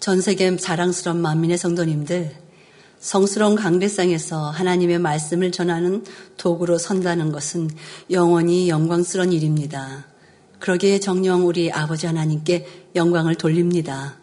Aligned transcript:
전 0.00 0.20
세계 0.20 0.56
자랑스러운 0.56 1.20
만민의 1.20 1.58
성도님들, 1.58 2.32
성스러운 3.00 3.56
강대상에서 3.56 4.50
하나님의 4.50 5.00
말씀을 5.00 5.50
전하는 5.50 6.04
도구로 6.36 6.78
선다는 6.78 7.32
것은 7.32 7.68
영원히 8.10 8.68
영광스러운 8.68 9.32
일입니다. 9.32 10.06
그러기에 10.60 11.00
정령 11.00 11.46
우리 11.46 11.72
아버지 11.72 12.06
하나님께 12.06 12.90
영광을 12.94 13.34
돌립니다. 13.34 14.18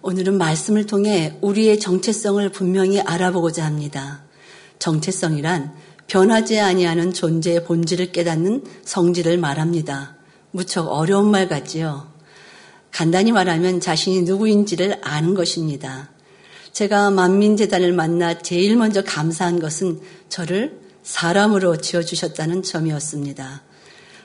오늘은 0.00 0.38
말씀을 0.38 0.86
통해 0.86 1.36
우리의 1.42 1.78
정체성을 1.78 2.46
분명히 2.50 3.00
알아보고자 3.00 3.64
합니다. 3.64 4.24
정체성이란 4.78 5.74
변하지 6.06 6.58
아니하는 6.58 7.12
존재의 7.12 7.64
본질을 7.64 8.12
깨닫는 8.12 8.64
성질을 8.84 9.38
말합니다. 9.38 10.16
무척 10.50 10.88
어려운 10.88 11.30
말 11.30 11.48
같지요. 11.48 12.11
간단히 12.92 13.32
말하면 13.32 13.80
자신이 13.80 14.22
누구인지를 14.22 15.00
아는 15.02 15.34
것입니다. 15.34 16.10
제가 16.72 17.10
만민재단을 17.10 17.92
만나 17.92 18.38
제일 18.38 18.76
먼저 18.76 19.02
감사한 19.02 19.58
것은 19.58 20.00
저를 20.28 20.80
사람으로 21.02 21.78
지어주셨다는 21.78 22.62
점이었습니다. 22.62 23.62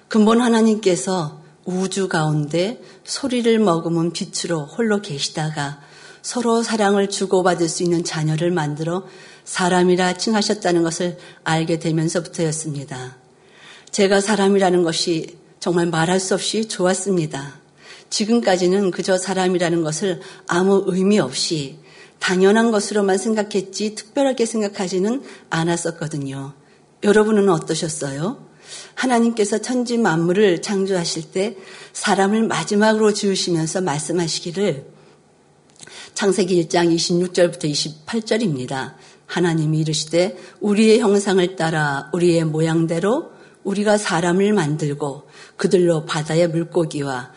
근본 0.07 0.41
하나님께서 0.41 1.41
우주 1.65 2.07
가운데 2.07 2.81
소리를 3.03 3.59
머금은 3.59 4.13
빛으로 4.13 4.65
홀로 4.65 5.01
계시다가 5.01 5.81
서로 6.21 6.63
사랑을 6.63 7.09
주고받을 7.09 7.67
수 7.67 7.83
있는 7.83 8.03
자녀를 8.03 8.51
만들어 8.51 9.05
사람이라 9.43 10.13
칭하셨다는 10.17 10.83
것을 10.83 11.17
알게 11.43 11.79
되면서부터였습니다. 11.79 13.17
제가 13.91 14.21
사람이라는 14.21 14.83
것이 14.83 15.37
정말 15.59 15.87
말할 15.87 16.19
수 16.19 16.33
없이 16.33 16.67
좋았습니다. 16.67 17.66
지금까지는 18.09 18.91
그저 18.91 19.17
사람이라는 19.17 19.83
것을 19.83 20.21
아무 20.47 20.83
의미 20.87 21.19
없이 21.19 21.79
당연한 22.19 22.71
것으로만 22.71 23.17
생각했지 23.17 23.95
특별하게 23.95 24.45
생각하지는 24.45 25.23
않았었거든요. 25.49 26.53
여러분은 27.03 27.49
어떠셨어요? 27.49 28.47
하나님께서 28.95 29.59
천지 29.59 29.97
만물을 29.97 30.61
창조하실 30.61 31.31
때 31.31 31.57
사람을 31.93 32.47
마지막으로 32.47 33.13
지으시면서 33.13 33.81
말씀하시기를 33.81 34.85
창세기 36.13 36.67
1장 36.67 36.93
26절부터 36.93 38.05
28절입니다. 38.05 38.95
하나님이 39.27 39.81
이르시되 39.81 40.37
우리의 40.59 40.99
형상을 40.99 41.55
따라 41.55 42.09
우리의 42.13 42.45
모양대로 42.45 43.31
우리가 43.63 43.97
사람을 43.97 44.53
만들고 44.53 45.27
그들로 45.57 46.05
바다의 46.05 46.47
물고기와 46.49 47.31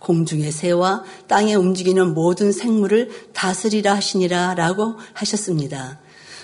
공중의 0.00 0.52
새와 0.52 1.04
땅에 1.26 1.54
움직이는 1.54 2.14
모든 2.14 2.52
생물을 2.52 3.10
다스리라 3.32 3.94
하시니라 3.94 4.54
라고 4.54 4.94
하셨습니다. 5.12 6.00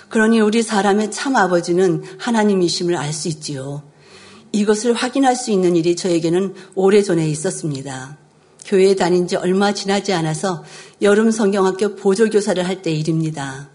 그러니 0.09 0.39
우리 0.39 0.61
사람의 0.61 1.11
참 1.11 1.35
아버지는 1.35 2.03
하나님이심을 2.19 2.95
알 2.95 3.13
수 3.13 3.27
있지요. 3.29 3.83
이것을 4.51 4.93
확인할 4.93 5.35
수 5.35 5.49
있는 5.49 5.75
일이 5.75 5.95
저에게는 5.95 6.53
오래전에 6.75 7.27
있었습니다. 7.29 8.17
교회에 8.65 8.95
다닌 8.95 9.27
지 9.27 9.35
얼마 9.35 9.73
지나지 9.73 10.13
않아서 10.13 10.63
여름 11.01 11.31
성경학교 11.31 11.95
보조교사를 11.95 12.65
할 12.65 12.81
때 12.83 12.91
일입니다. 12.91 13.69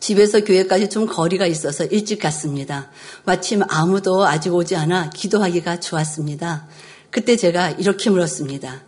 집에서 0.00 0.44
교회까지 0.44 0.88
좀 0.88 1.06
거리가 1.06 1.46
있어서 1.46 1.84
일찍 1.84 2.18
갔습니다. 2.20 2.90
마침 3.24 3.62
아무도 3.68 4.26
아직 4.26 4.54
오지 4.54 4.76
않아 4.76 5.10
기도하기가 5.10 5.80
좋았습니다. 5.80 6.68
그때 7.10 7.36
제가 7.36 7.70
이렇게 7.70 8.10
물었습니다. 8.10 8.82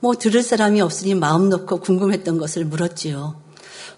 뭐 0.00 0.14
들을 0.14 0.42
사람이 0.42 0.80
없으니 0.80 1.14
마음 1.14 1.48
놓고 1.48 1.80
궁금했던 1.80 2.38
것을 2.38 2.64
물었지요. 2.64 3.40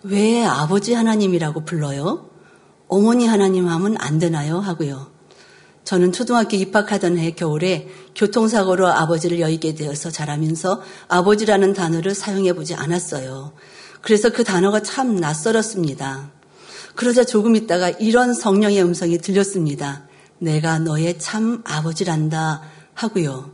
왜 0.02 0.44
아버지 0.44 0.92
하나님이라고 0.92 1.64
불러요? 1.64 2.28
어머니 2.88 3.26
하나님 3.26 3.68
하면 3.68 3.96
안 3.98 4.18
되나요? 4.18 4.58
하고요. 4.58 5.14
저는 5.84 6.12
초등학교 6.12 6.56
입학하던 6.56 7.18
해 7.18 7.32
겨울에 7.32 7.88
교통사고로 8.14 8.86
아버지를 8.88 9.40
여의게 9.40 9.74
되어서 9.74 10.10
자라면서 10.10 10.82
아버지라는 11.08 11.72
단어를 11.74 12.14
사용해 12.14 12.54
보지 12.54 12.74
않았어요. 12.74 13.52
그래서 14.00 14.30
그 14.30 14.44
단어가 14.44 14.80
참 14.80 15.16
낯설었습니다. 15.16 16.30
그러자 16.94 17.24
조금 17.24 17.56
있다가 17.56 17.90
이런 17.90 18.34
성령의 18.34 18.82
음성이 18.82 19.18
들렸습니다. 19.18 20.06
내가 20.38 20.78
너의 20.78 21.18
참 21.18 21.62
아버지란다 21.64 22.62
하고요. 22.94 23.53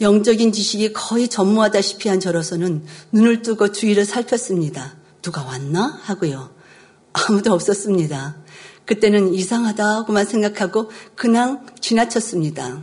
영적인 0.00 0.52
지식이 0.52 0.92
거의 0.92 1.28
전무하다시피 1.28 2.08
한 2.08 2.20
저로서는 2.20 2.84
눈을 3.12 3.42
뜨고 3.42 3.72
주위를 3.72 4.04
살폈습니다. 4.04 4.96
누가 5.22 5.44
왔나? 5.44 6.00
하고요. 6.02 6.50
아무도 7.12 7.52
없었습니다. 7.52 8.36
그때는 8.84 9.32
이상하다고만 9.34 10.26
생각하고 10.26 10.90
그냥 11.14 11.66
지나쳤습니다. 11.80 12.82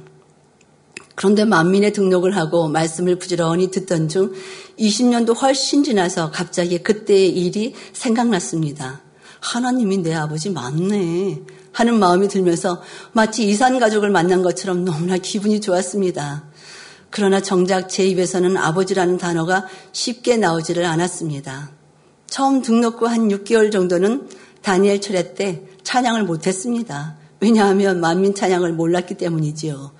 그런데 1.16 1.44
만민의 1.44 1.92
등록을 1.92 2.38
하고 2.38 2.70
말씀을 2.70 3.20
부지런히 3.20 3.72
듣던 3.72 4.08
중 4.08 4.34
20년도 4.80 5.38
훨씬 5.42 5.84
지나서 5.84 6.32
갑자기 6.32 6.78
그때의 6.78 7.30
일이 7.30 7.74
생각났습니다. 7.92 9.02
하나님이 9.42 9.98
내 9.98 10.14
아버지 10.14 10.50
맞네. 10.50 11.42
하는 11.74 12.00
마음이 12.00 12.30
들면서 12.30 12.82
마치 13.12 13.48
이산 13.48 13.80
가족을 13.80 14.10
만난 14.10 14.42
것처럼 14.42 14.86
너무나 14.86 15.18
기분이 15.18 15.60
좋았습니다. 15.60 16.49
그러나 17.10 17.42
정작 17.42 17.90
제 17.90 18.06
입에서는 18.06 18.56
아버지라는 18.58 19.18
단어가 19.18 19.66
쉽게 19.92 20.38
나오지를 20.38 20.86
않았습니다. 20.86 21.72
처음 22.28 22.62
등록 22.62 23.02
후 23.02 23.08
한 23.08 23.30
6개월 23.30 23.72
정도는 23.72 24.30
다니엘 24.62 25.02
철회 25.02 25.34
때 25.34 25.64
찬양을 25.84 26.24
못했습니다. 26.24 27.16
왜냐하면 27.40 28.00
만민 28.00 28.36
찬양을 28.36 28.74
몰랐기 28.74 29.16
때문이지요. 29.16 29.92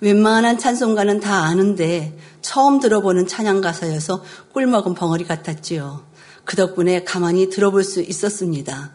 웬만한 0.00 0.58
찬송가는 0.58 1.20
다 1.20 1.44
아는데 1.44 2.16
처음 2.42 2.80
들어보는 2.80 3.26
찬양 3.26 3.60
가사여서 3.60 4.24
꿀먹은 4.52 4.94
벙어리 4.94 5.24
같았지요. 5.24 6.04
그 6.44 6.56
덕분에 6.56 7.04
가만히 7.04 7.48
들어볼 7.48 7.84
수 7.84 8.00
있었습니다. 8.02 8.92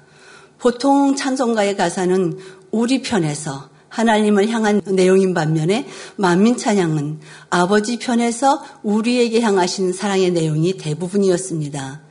보통 0.59 1.15
찬송가의 1.15 1.77
가사는 1.77 2.37
우리 2.71 3.01
편에서 3.01 3.69
하나님을 3.95 4.49
향한 4.49 4.81
내용인 4.83 5.33
반면에 5.33 5.87
만민 6.17 6.57
찬양은 6.57 7.21
아버지 7.49 7.97
편에서 7.97 8.61
우리에게 8.83 9.39
향하신 9.39 9.93
사랑의 9.93 10.31
내용이 10.31 10.77
대부분이었습니다. 10.77 12.01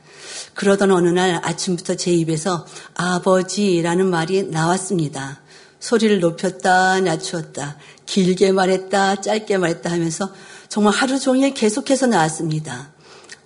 그러던 0.55 0.89
어느 0.89 1.09
날 1.09 1.39
아침부터 1.43 1.95
제 1.95 2.11
입에서 2.11 2.65
아버지라는 2.95 4.09
말이 4.09 4.43
나왔습니다. 4.43 5.41
소리를 5.79 6.19
높였다, 6.19 7.01
낮추었다, 7.01 7.77
길게 8.07 8.51
말했다, 8.51 9.21
짧게 9.21 9.59
말했다 9.59 9.91
하면서 9.91 10.31
정말 10.67 10.91
하루 10.91 11.19
종일 11.19 11.53
계속해서 11.53 12.07
나왔습니다. 12.07 12.93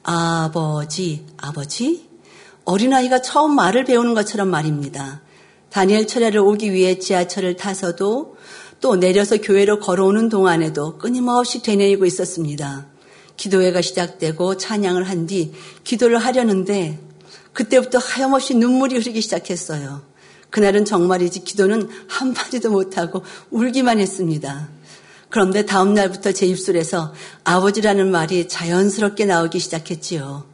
아버지, 0.02 1.26
아버지? 1.36 2.08
어린아이가 2.64 3.22
처음 3.22 3.56
말을 3.56 3.84
배우는 3.84 4.14
것처럼 4.14 4.48
말입니다. 4.48 5.20
다니엘 5.72 6.08
철야를 6.08 6.40
오기 6.40 6.74
위해 6.74 7.00
지하철을 7.00 7.56
타서도 7.56 8.38
또 8.82 8.96
내려서 8.96 9.38
교회로 9.38 9.80
걸어오는 9.80 10.30
동안에도 10.30 10.98
끊임없이 10.98 11.62
되뇌이고 11.62 12.06
있었습니다. 12.06 12.88
기도회가 13.38 13.82
시작되고 13.82 14.58
찬양을 14.58 15.04
한 15.04 15.26
뒤 15.28 15.54
기도를 15.84 16.18
하려는데 16.18 17.00
그때부터 17.54 17.98
하염없이 17.98 18.56
눈물이 18.56 18.98
흐르기 18.98 19.22
시작했어요. 19.22 20.02
그날은 20.50 20.86
정말이지 20.86 21.44
기도는 21.44 21.90
한마디도 22.08 22.72
못하고 22.72 23.24
울기만 23.52 24.00
했습니다. 24.00 24.70
그런데 25.30 25.66
다음 25.66 25.94
날부터 25.94 26.32
제 26.32 26.48
입술에서 26.48 27.14
아버지라는 27.44 28.10
말이 28.10 28.48
자연스럽게 28.48 29.26
나오기 29.26 29.60
시작했지요. 29.60 30.46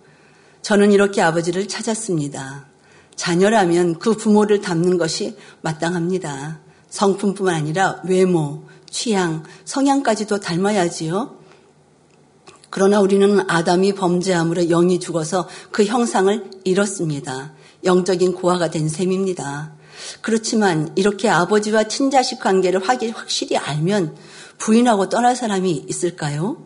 저는 0.62 0.92
이렇게 0.92 1.22
아버지를 1.22 1.68
찾았습니다. 1.68 2.68
자녀라면 3.16 4.00
그 4.00 4.14
부모를 4.14 4.62
닮는 4.62 4.98
것이 4.98 5.38
마땅합니다. 5.62 6.60
성품뿐만 6.90 7.56
아니라 7.56 8.02
외모, 8.06 8.64
취향, 8.90 9.44
성향까지도 9.66 10.40
닮아야지요. 10.40 11.38
그러나 12.70 13.00
우리는 13.00 13.50
아담이 13.50 13.94
범죄함으로 13.94 14.68
영이 14.68 15.00
죽어서 15.00 15.48
그 15.72 15.86
형상을 15.86 16.50
잃었습니다. 16.64 17.54
영적인 17.84 18.34
고아가 18.34 18.70
된 18.70 18.90
셈입니다. 18.90 19.74
그렇지만 20.22 20.92
이렇게 20.96 21.30
아버지와 21.30 21.86
친자식 21.86 22.40
관계를 22.40 22.82
확실히 22.86 23.58
알면 23.58 24.16
부인하고 24.58 25.10
떠날 25.10 25.36
사람이 25.36 25.86
있을까요? 25.88 26.66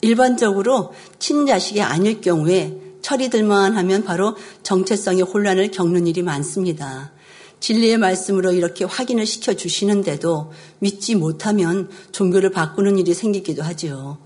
일반적으로 0.00 0.92
친자식이 1.18 1.82
아닐 1.82 2.20
경우에 2.20 2.78
처리들만 3.02 3.76
하면 3.76 4.04
바로 4.04 4.36
정체성의 4.62 5.22
혼란을 5.22 5.70
겪는 5.70 6.06
일이 6.06 6.22
많습니다. 6.22 7.12
진리의 7.60 7.98
말씀으로 7.98 8.52
이렇게 8.52 8.84
확인을 8.84 9.26
시켜 9.26 9.54
주시는데도 9.54 10.52
믿지 10.78 11.14
못하면 11.14 11.90
종교를 12.12 12.50
바꾸는 12.50 12.98
일이 12.98 13.12
생기기도 13.14 13.62
하지요. 13.62 14.18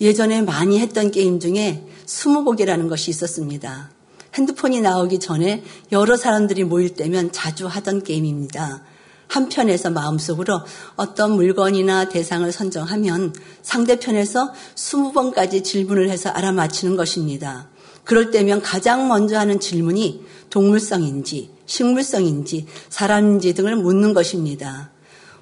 예전에 0.00 0.40
많이 0.42 0.78
했던 0.78 1.10
게임 1.10 1.40
중에 1.40 1.86
스무고개라는 2.06 2.88
것이 2.88 3.10
있었습니다. 3.10 3.90
핸드폰이 4.34 4.80
나오기 4.80 5.18
전에 5.18 5.62
여러 5.92 6.16
사람들이 6.16 6.64
모일 6.64 6.94
때면 6.94 7.32
자주 7.32 7.66
하던 7.66 8.02
게임입니다. 8.02 8.82
한편에서 9.28 9.90
마음속으로 9.90 10.60
어떤 10.96 11.32
물건이나 11.32 12.08
대상을 12.08 12.50
선정하면 12.50 13.34
상대편에서 13.62 14.52
20번까지 14.74 15.62
질문을 15.62 16.10
해서 16.10 16.30
알아맞히는 16.30 16.96
것입니다. 16.96 17.68
그럴 18.10 18.32
때면 18.32 18.60
가장 18.60 19.06
먼저 19.06 19.38
하는 19.38 19.60
질문이 19.60 20.24
동물성인지 20.50 21.48
식물성인지 21.64 22.66
사람인지 22.88 23.54
등을 23.54 23.76
묻는 23.76 24.14
것입니다. 24.14 24.90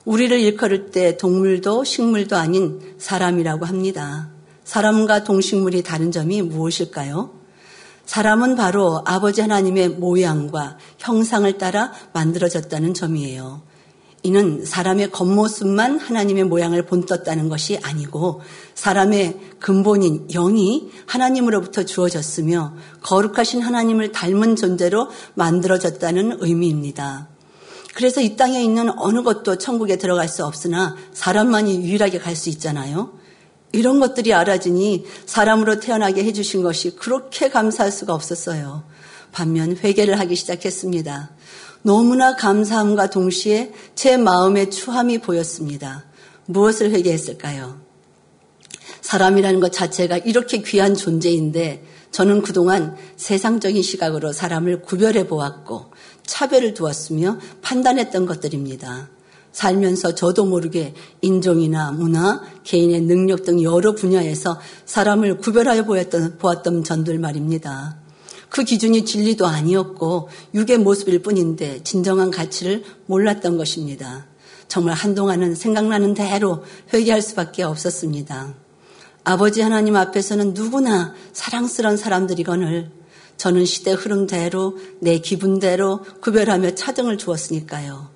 우리를 0.04 0.38
일컬을 0.38 0.90
때 0.90 1.16
동물도 1.16 1.84
식물도 1.84 2.36
아닌 2.36 2.94
사람이라고 2.98 3.64
합니다. 3.64 4.28
사람과 4.64 5.24
동식물이 5.24 5.82
다른 5.82 6.12
점이 6.12 6.42
무엇일까요? 6.42 7.30
사람은 8.04 8.54
바로 8.54 9.02
아버지 9.06 9.40
하나님의 9.40 9.88
모양과 9.88 10.76
형상을 10.98 11.50
따라 11.56 11.90
만들어졌다는 12.12 12.92
점이에요. 12.92 13.62
이는 14.22 14.64
사람의 14.64 15.10
겉모습만 15.12 15.98
하나님의 15.98 16.44
모양을 16.44 16.82
본떴다는 16.86 17.48
것이 17.48 17.78
아니고 17.82 18.42
사람의 18.74 19.38
근본인 19.60 20.28
영이 20.28 20.90
하나님으로부터 21.06 21.84
주어졌으며 21.84 22.74
거룩하신 23.02 23.62
하나님을 23.62 24.12
닮은 24.12 24.56
존재로 24.56 25.08
만들어졌다는 25.34 26.38
의미입니다. 26.40 27.28
그래서 27.94 28.20
이 28.20 28.36
땅에 28.36 28.62
있는 28.62 28.90
어느 28.98 29.22
것도 29.22 29.58
천국에 29.58 29.96
들어갈 29.96 30.28
수 30.28 30.44
없으나 30.44 30.96
사람만이 31.12 31.82
유일하게 31.82 32.18
갈 32.18 32.36
수 32.36 32.48
있잖아요. 32.50 33.18
이런 33.72 34.00
것들이 34.00 34.32
알아지니 34.32 35.04
사람으로 35.26 35.80
태어나게 35.80 36.24
해주신 36.24 36.62
것이 36.62 36.96
그렇게 36.96 37.50
감사할 37.50 37.92
수가 37.92 38.14
없었어요. 38.14 38.84
반면 39.32 39.76
회개를 39.76 40.18
하기 40.20 40.36
시작했습니다. 40.36 41.30
너무나 41.82 42.36
감사함과 42.36 43.10
동시에 43.10 43.72
제 43.94 44.16
마음의 44.16 44.70
추함이 44.70 45.18
보였습니다. 45.18 46.04
무엇을 46.46 46.90
회개했을까요? 46.90 47.80
사람이라는 49.00 49.60
것 49.60 49.72
자체가 49.72 50.18
이렇게 50.18 50.62
귀한 50.62 50.94
존재인데 50.94 51.84
저는 52.10 52.42
그동안 52.42 52.96
세상적인 53.16 53.82
시각으로 53.82 54.32
사람을 54.32 54.82
구별해 54.82 55.26
보았고 55.26 55.92
차별을 56.26 56.74
두었으며 56.74 57.38
판단했던 57.62 58.26
것들입니다. 58.26 59.08
살면서 59.52 60.14
저도 60.14 60.44
모르게 60.44 60.94
인종이나 61.20 61.90
문화, 61.92 62.42
개인의 62.64 63.02
능력 63.02 63.44
등 63.44 63.62
여러 63.62 63.94
분야에서 63.94 64.60
사람을 64.84 65.38
구별하여 65.38 65.84
보았던, 65.84 66.38
보았던 66.38 66.84
전들 66.84 67.18
말입니다. 67.18 67.98
그 68.48 68.64
기준이 68.64 69.04
진리도 69.04 69.46
아니었고 69.46 70.28
육의 70.54 70.78
모습일 70.78 71.22
뿐인데 71.22 71.82
진정한 71.82 72.30
가치를 72.30 72.84
몰랐던 73.06 73.56
것입니다. 73.56 74.26
정말 74.68 74.94
한동안은 74.94 75.54
생각나는 75.54 76.14
대로 76.14 76.64
회개할 76.92 77.22
수밖에 77.22 77.62
없었습니다. 77.62 78.54
아버지 79.24 79.60
하나님 79.60 79.96
앞에서는 79.96 80.54
누구나 80.54 81.14
사랑스러운 81.32 81.96
사람들이거늘 81.96 82.90
저는 83.36 83.64
시대 83.66 83.92
흐름대로 83.92 84.76
내 85.00 85.18
기분대로 85.18 86.02
구별하며 86.20 86.74
차등을 86.74 87.18
주었으니까요. 87.18 88.10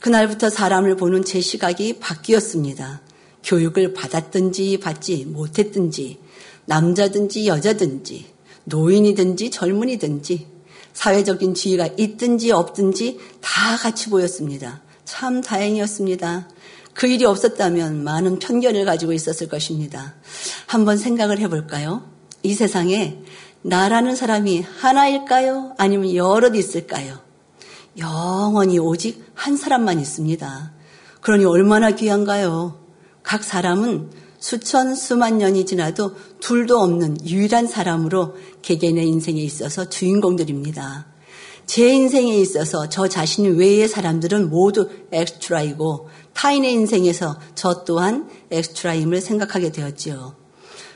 그날부터 0.00 0.50
사람을 0.50 0.96
보는 0.96 1.24
제 1.24 1.40
시각이 1.40 1.98
바뀌었습니다. 1.98 3.00
교육을 3.42 3.94
받았든지 3.94 4.78
받지 4.80 5.24
못했든지 5.24 6.18
남자든지 6.66 7.46
여자든지 7.46 8.33
노인이든지 8.64 9.50
젊은이든지 9.50 10.46
사회적인 10.92 11.54
지위가 11.54 11.90
있든지 11.98 12.52
없든지 12.52 13.18
다 13.40 13.76
같이 13.76 14.10
보였습니다. 14.10 14.82
참 15.04 15.40
다행이었습니다. 15.40 16.48
그 16.94 17.06
일이 17.08 17.24
없었다면 17.24 18.04
많은 18.04 18.38
편견을 18.38 18.84
가지고 18.84 19.12
있었을 19.12 19.48
것입니다. 19.48 20.14
한번 20.66 20.96
생각을 20.96 21.38
해볼까요? 21.40 22.08
이 22.42 22.54
세상에 22.54 23.18
나라는 23.62 24.14
사람이 24.14 24.60
하나일까요? 24.60 25.74
아니면 25.76 26.14
여럿 26.14 26.54
있을까요? 26.54 27.18
영원히 27.98 28.78
오직 28.78 29.24
한 29.34 29.56
사람만 29.56 29.98
있습니다. 30.00 30.72
그러니 31.20 31.44
얼마나 31.44 31.90
귀한가요? 31.90 32.78
각 33.22 33.42
사람은 33.42 34.10
수천, 34.44 34.94
수만 34.94 35.38
년이 35.38 35.64
지나도 35.64 36.16
둘도 36.38 36.78
없는 36.78 37.16
유일한 37.26 37.66
사람으로 37.66 38.34
개개인의 38.60 39.08
인생에 39.08 39.40
있어서 39.40 39.88
주인공들입니다. 39.88 41.06
제 41.64 41.88
인생에 41.88 42.36
있어서 42.36 42.90
저 42.90 43.08
자신 43.08 43.56
외의 43.56 43.88
사람들은 43.88 44.50
모두 44.50 44.90
엑스트라이고 45.12 46.10
타인의 46.34 46.74
인생에서 46.74 47.40
저 47.54 47.84
또한 47.84 48.28
엑스트라임을 48.50 49.22
생각하게 49.22 49.72
되었지요. 49.72 50.36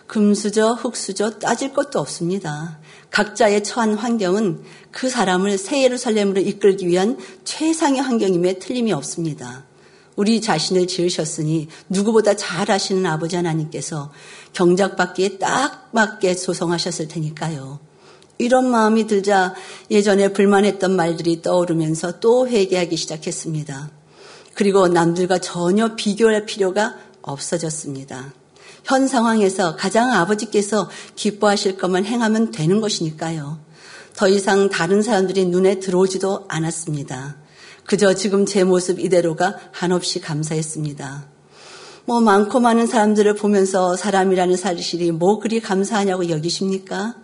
금수저, 0.07 0.75
흙수저 0.75 1.39
따질 1.39 1.73
것도 1.73 2.01
없습니다. 2.01 2.81
각자의 3.11 3.65
처한 3.65 3.95
환경은 3.95 4.61
그 4.91 5.09
사람을 5.09 5.57
새 5.57 5.85
예루살렘으로 5.85 6.43
이끌기 6.43 6.87
위한 6.87 7.17
최상의 7.45 8.03
환경임에 8.03 8.59
틀림이 8.59 8.93
없습니다. 8.93 9.68
우리 10.19 10.41
자신을 10.41 10.89
지으셨으니 10.89 11.69
누구보다 11.89 12.35
잘 12.35 12.69
아시는 12.73 13.07
아버지 13.07 13.37
하나님께서 13.37 14.11
경작 14.53 14.97
받기에 14.97 15.39
딱 15.39 15.91
맞게 15.93 16.35
조성하셨을 16.35 17.07
테니까요. 17.07 17.79
이런 18.39 18.69
마음이 18.69 19.07
들자 19.07 19.55
예전에 19.93 20.33
불만했던 20.33 20.97
말들이 20.97 21.41
떠오르면서 21.41 22.19
또 22.19 22.49
회개하기 22.49 22.97
시작했습니다. 22.97 23.91
그리고 24.55 24.89
남들과 24.89 25.39
전혀 25.39 25.95
비교할 25.95 26.47
필요가 26.47 26.97
없어졌습니다. 27.23 28.33
현 28.83 29.07
상황에서 29.07 29.77
가장 29.77 30.13
아버지께서 30.13 30.91
기뻐하실 31.15 31.79
것만 31.79 32.05
행하면 32.05 32.51
되는 32.51 32.81
것이니까요. 32.81 33.61
더 34.17 34.29
이상 34.29 34.69
다른 34.69 35.01
사람들이 35.01 35.45
눈에 35.45 35.79
들어오지도 35.79 36.47
않았습니다. 36.49 37.37
그저 37.89 38.13
지금 38.13 38.45
제 38.45 38.65
모습 38.65 39.01
이대로가 39.01 39.57
한없이 39.73 40.21
감사했습니다. 40.21 41.27
뭐 42.05 42.21
많고 42.21 42.61
많은 42.61 42.87
사람들을 42.87 43.35
보면서 43.35 43.97
사람이라는 43.97 44.59
사실이 44.59 45.11
뭐 45.11 45.39
그리 45.39 45.59
감사하냐고 45.59 46.29
여기십니까? 46.29 47.17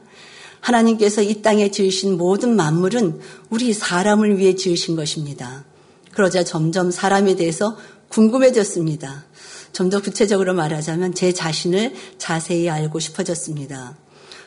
하나님께서 0.61 1.21
이 1.21 1.43
땅에 1.43 1.71
지으신 1.71 2.17
모든 2.17 2.57
만물은 2.57 3.21
우리 3.51 3.75
사람을 3.75 4.39
위해 4.39 4.55
지으신 4.57 4.97
것입니다. 4.97 5.67
그러자 6.13 6.45
점점 6.45 6.91
사람에 6.91 7.37
대해서 7.37 7.77
궁금해졌습니다. 8.09 9.27
좀 9.75 9.91
더 9.91 10.01
구체적으로 10.01 10.55
말하자면 10.55 11.13
제 11.15 11.33
자신을 11.33 11.95
자세히 12.17 12.71
알고 12.71 13.01
싶어졌습니다. 13.01 13.99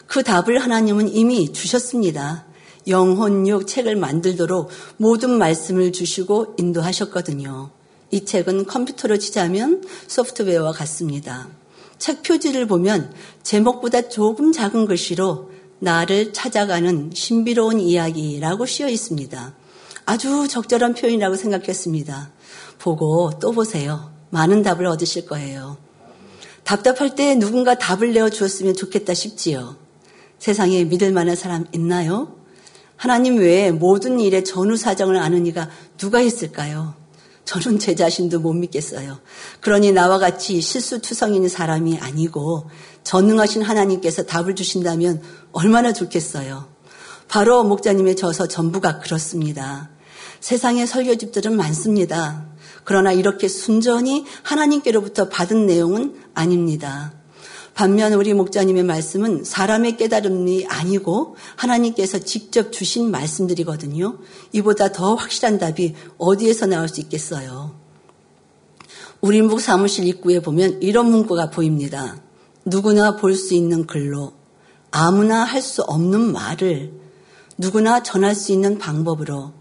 그 0.07 0.23
답을 0.23 0.63
하나님은 0.63 1.09
이미 1.09 1.53
주셨습니다. 1.53 2.46
영혼육 2.87 3.67
책을 3.67 3.95
만들도록 3.95 4.69
모든 4.97 5.31
말씀을 5.31 5.91
주시고 5.91 6.55
인도하셨거든요. 6.57 7.71
이 8.11 8.25
책은 8.25 8.65
컴퓨터로 8.65 9.17
치자면 9.17 9.83
소프트웨어와 10.07 10.71
같습니다. 10.71 11.49
책 11.97 12.23
표지를 12.23 12.67
보면 12.67 13.13
제목보다 13.43 14.09
조금 14.09 14.51
작은 14.51 14.85
글씨로 14.85 15.51
나를 15.79 16.33
찾아가는 16.33 17.11
신비로운 17.13 17.79
이야기라고 17.79 18.65
쓰여 18.65 18.87
있습니다. 18.87 19.53
아주 20.05 20.47
적절한 20.47 20.93
표현이라고 20.93 21.35
생각했습니다. 21.35 22.31
보고 22.79 23.31
또 23.39 23.51
보세요. 23.51 24.11
많은 24.29 24.63
답을 24.63 24.85
얻으실 24.85 25.25
거예요. 25.25 25.77
답답할 26.63 27.15
때 27.15 27.35
누군가 27.35 27.75
답을 27.75 28.13
내어 28.13 28.29
주었으면 28.29 28.73
좋겠다 28.73 29.13
싶지요. 29.13 29.75
세상에 30.39 30.83
믿을 30.83 31.11
만한 31.11 31.35
사람 31.35 31.65
있나요? 31.73 32.36
하나님 32.97 33.37
외에 33.37 33.71
모든 33.71 34.19
일의 34.19 34.43
전후 34.43 34.75
사정을 34.75 35.17
아는 35.17 35.45
이가 35.45 35.69
누가 35.97 36.19
있을까요? 36.19 36.95
저는 37.45 37.79
제 37.79 37.95
자신도 37.95 38.41
못 38.41 38.53
믿겠어요. 38.53 39.19
그러니 39.61 39.93
나와 39.93 40.17
같이 40.17 40.59
실수투성인 40.59 41.47
사람이 41.47 41.97
아니고 41.99 42.69
전능하신 43.03 43.61
하나님께서 43.61 44.23
답을 44.23 44.55
주신다면 44.55 45.21
얼마나 45.53 45.93
좋겠어요. 45.93 46.67
바로 47.29 47.63
목자님의 47.63 48.17
저서 48.17 48.47
전부가 48.47 48.99
그렇습니다. 48.99 49.89
세상에 50.41 50.85
설교집들은 50.85 51.55
많습니다. 51.55 52.45
그러나 52.83 53.11
이렇게 53.11 53.47
순전히 53.47 54.25
하나님께로부터 54.43 55.29
받은 55.29 55.67
내용은 55.67 56.15
아닙니다. 56.33 57.13
반면 57.77 58.13
우리 58.13 58.33
목자님의 58.33 58.81
말씀은 58.85 59.43
사람의 59.43 59.97
깨달음이 59.97 60.65
아니고 60.65 61.35
하나님께서 61.57 62.17
직접 62.17 62.71
주신 62.71 63.11
말씀들이거든요. 63.11 64.17
이보다 64.51 64.91
더 64.91 65.13
확실한 65.13 65.59
답이 65.59 65.93
어디에서 66.17 66.65
나올 66.65 66.89
수 66.89 67.01
있겠어요? 67.01 67.75
우리묵 69.21 69.61
사무실 69.61 70.07
입구에 70.07 70.39
보면 70.39 70.81
이런 70.81 71.11
문구가 71.11 71.51
보입니다. 71.51 72.19
누구나 72.65 73.15
볼 73.15 73.35
수 73.35 73.53
있는 73.53 73.85
글로 73.85 74.33
아무나 74.89 75.43
할 75.43 75.61
수 75.61 75.83
없는 75.83 76.31
말을 76.33 76.93
누구나 77.59 78.01
전할 78.01 78.33
수 78.33 78.51
있는 78.53 78.79
방법으로 78.79 79.53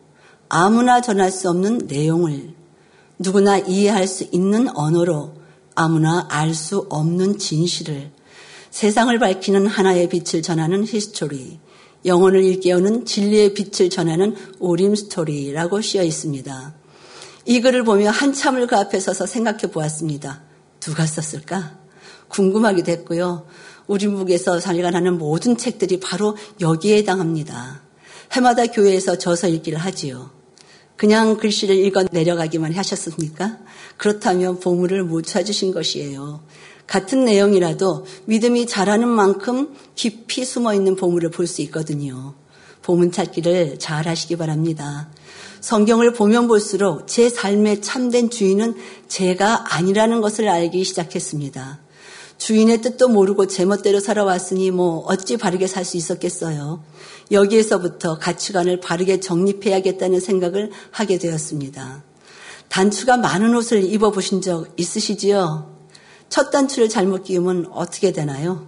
아무나 0.49 1.02
전할 1.02 1.30
수 1.30 1.50
없는 1.50 1.82
내용을 1.87 2.54
누구나 3.18 3.58
이해할 3.58 4.06
수 4.08 4.25
있는 4.32 4.75
언어로 4.75 5.35
아무나 5.76 6.26
알 6.30 6.54
수 6.54 6.87
없는 6.88 7.38
진실을 7.38 8.11
세상을 8.71 9.16
밝히는 9.18 9.66
하나의 9.66 10.09
빛을 10.09 10.42
전하는 10.42 10.85
history, 10.85 11.61
영혼을 12.04 12.42
일깨우는 12.45 13.04
진리의 13.04 13.54
빛을 13.54 13.90
전하는 13.90 14.35
오림 14.59 14.95
스토리라고 14.95 15.80
쓰여 15.83 16.02
있습니다. 16.02 16.75
이 17.47 17.61
글을 17.61 17.85
보며 17.85 18.11
한참을 18.11 18.66
그 18.66 18.76
앞에 18.76 18.99
서서 19.00 19.26
생각해 19.26 19.71
보았습니다. 19.71 20.42
누가 20.80 21.06
썼을까? 21.06 21.78
궁금하기도 22.28 22.90
했고요. 22.92 23.47
우리 23.87 24.09
북에서 24.09 24.61
살관하는 24.61 25.18
모든 25.18 25.56
책들이 25.56 26.00
바로 26.00 26.37
여기에 26.61 26.99
해당합니다. 26.99 27.83
해마다 28.33 28.66
교회에서 28.66 29.18
저서 29.18 29.47
읽기를 29.49 29.78
하지요. 29.78 30.36
그냥 30.97 31.37
글씨를 31.37 31.76
읽어 31.76 32.05
내려가기만 32.11 32.73
하셨습니까? 32.75 33.59
그렇다면 33.97 34.61
보물을 34.61 35.05
못 35.05 35.23
찾으신 35.23 35.73
것이에요. 35.73 36.41
같은 36.87 37.25
내용이라도 37.25 38.07
믿음이 38.26 38.67
자라는 38.67 39.09
만큼 39.09 39.75
깊이 39.95 40.45
숨어 40.45 40.75
있는 40.75 40.97
보물을 40.97 41.31
볼 41.31 41.47
수 41.47 41.62
있거든요. 41.62 42.35
보문 42.83 43.11
찾기를 43.11 43.79
잘 43.79 44.07
하시기 44.07 44.37
바랍니다. 44.37 45.09
성경을 45.61 46.12
보면 46.12 46.47
볼수록 46.47 47.09
제 47.09 47.29
삶의 47.29 47.83
참된 47.83 48.31
주인은 48.31 48.76
제가 49.09 49.75
아니라는 49.75 50.21
것을 50.21 50.49
알기 50.49 50.85
시작했습니다. 50.85 51.81
주인의 52.38 52.83
뜻도 52.83 53.09
모르고 53.09 53.47
제멋대로 53.47 53.99
살아왔으니 53.99 54.71
뭐 54.71 54.99
어찌 55.07 55.37
바르게 55.37 55.67
살 55.67 55.85
수 55.85 55.97
있었겠어요. 55.97 56.85
여기에서부터 57.30 58.18
가치관을 58.18 58.80
바르게 58.80 59.21
정립해야겠다는 59.21 60.21
생각을 60.21 60.71
하게 60.90 61.18
되었습니다. 61.18 62.04
단추가 62.68 63.16
많은 63.16 63.54
옷을 63.54 63.85
입어보신 63.85 64.42
적 64.42 64.68
있으시지요? 64.76 65.75
첫 66.28 66.50
단추를 66.50 66.88
잘못 66.88 67.25
끼우면 67.25 67.68
어떻게 67.73 68.12
되나요? 68.12 68.66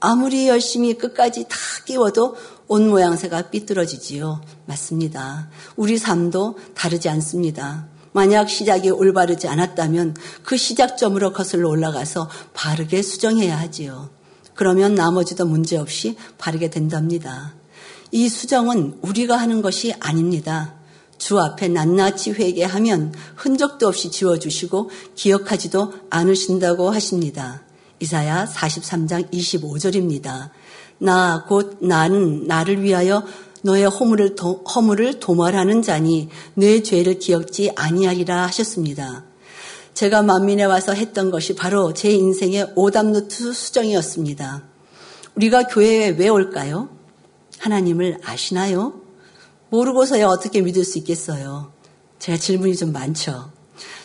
아무리 0.00 0.48
열심히 0.48 0.94
끝까지 0.94 1.44
다 1.48 1.56
끼워도 1.84 2.36
옷 2.68 2.82
모양새가 2.82 3.50
삐뚤어지지요. 3.50 4.40
맞습니다. 4.66 5.48
우리 5.76 5.98
삶도 5.98 6.58
다르지 6.74 7.08
않습니다. 7.08 7.88
만약 8.12 8.48
시작이 8.48 8.90
올바르지 8.90 9.46
않았다면 9.46 10.16
그 10.42 10.56
시작점으로 10.56 11.32
거슬러 11.32 11.68
올라가서 11.68 12.30
바르게 12.54 13.02
수정해야 13.02 13.58
하지요. 13.58 14.10
그러면 14.54 14.94
나머지도 14.94 15.44
문제없이 15.44 16.16
바르게 16.38 16.70
된답니다. 16.70 17.55
이 18.12 18.28
수정은 18.28 18.98
우리가 19.02 19.36
하는 19.36 19.62
것이 19.62 19.92
아닙니다. 20.00 20.74
주 21.18 21.40
앞에 21.40 21.68
낱낱이 21.68 22.32
회개하면 22.32 23.14
흔적도 23.34 23.88
없이 23.88 24.10
지워주시고 24.10 24.90
기억하지도 25.14 25.92
않으신다고 26.10 26.90
하십니다. 26.90 27.62
이사야 28.00 28.46
43장 28.46 29.30
25절입니다. 29.32 30.50
나 30.98 31.44
곧 31.48 31.78
나는 31.80 32.46
나를 32.46 32.82
위하여 32.82 33.24
너의 33.62 33.86
허물을, 33.86 34.34
도, 34.36 34.62
허물을 34.64 35.18
도말하는 35.18 35.82
자니 35.82 36.28
내 36.54 36.82
죄를 36.82 37.18
기억지 37.18 37.72
아니하리라 37.74 38.46
하셨습니다. 38.46 39.24
제가 39.94 40.22
만민에 40.22 40.64
와서 40.64 40.92
했던 40.92 41.30
것이 41.30 41.54
바로 41.54 41.92
제 41.92 42.10
인생의 42.10 42.72
오답노트 42.76 43.52
수정이었습니다. 43.52 44.62
우리가 45.34 45.64
교회에 45.64 46.10
왜 46.10 46.28
올까요? 46.28 46.95
하나님을 47.58 48.20
아시나요? 48.24 49.00
모르고서야 49.70 50.26
어떻게 50.26 50.60
믿을 50.60 50.84
수 50.84 50.98
있겠어요? 50.98 51.72
제가 52.18 52.38
질문이 52.38 52.76
좀 52.76 52.92
많죠. 52.92 53.50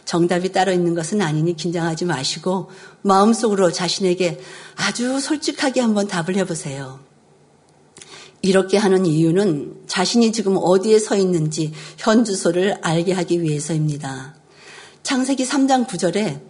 정답이 0.06 0.52
따로 0.52 0.72
있는 0.72 0.96
것은 0.96 1.22
아니니 1.22 1.56
긴장하지 1.56 2.06
마시고 2.06 2.70
마음속으로 3.04 3.72
자신에게 3.72 4.40
아주 4.76 5.20
솔직하게 5.20 5.82
한번 5.82 6.08
답을 6.08 6.36
해보세요. 6.36 7.00
이렇게 8.42 8.78
하는 8.78 9.06
이유는 9.06 9.84
자신이 9.88 10.32
지금 10.32 10.58
어디에 10.58 10.98
서 10.98 11.16
있는지 11.16 11.74
현 11.98 12.26
주소를 12.26 12.80
알게 12.82 13.14
하기 13.14 13.44
위해서입니다. 13.44 14.36
창세기 15.04 15.46
3장 15.46 15.88
9절에 15.88 16.42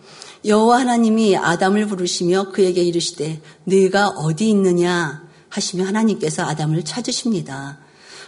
여호와 0.46 0.80
하나님이 0.80 1.38
아담을 1.38 1.86
부르시며 1.88 2.52
그에게 2.52 2.82
이르시되 2.82 3.42
네가 3.66 4.10
어디 4.10 4.50
있느냐 4.50 5.30
하시며 5.52 5.86
하나님께서 5.86 6.44
아담을 6.44 6.84
찾으십니다. 6.84 7.78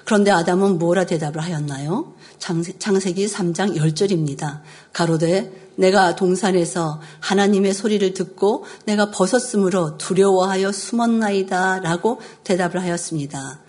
그런데 0.06 0.30
아담은 0.30 0.78
뭐라 0.78 1.06
대답을 1.06 1.42
하였나요? 1.42 2.14
창세기 2.38 3.26
3장 3.26 3.78
10절입니다. 3.78 4.62
가로되 4.92 5.72
내가 5.76 6.16
동산에서 6.16 7.02
하나님의 7.22 7.74
소리를 7.74 8.14
듣고 8.14 8.66
내가 8.86 9.12
벗었으므로 9.12 9.98
두려워하여 9.98 10.72
숨었나이다 10.72 11.80
라고 11.80 12.20
대답을 12.44 12.82
하였습니다. 12.82 13.62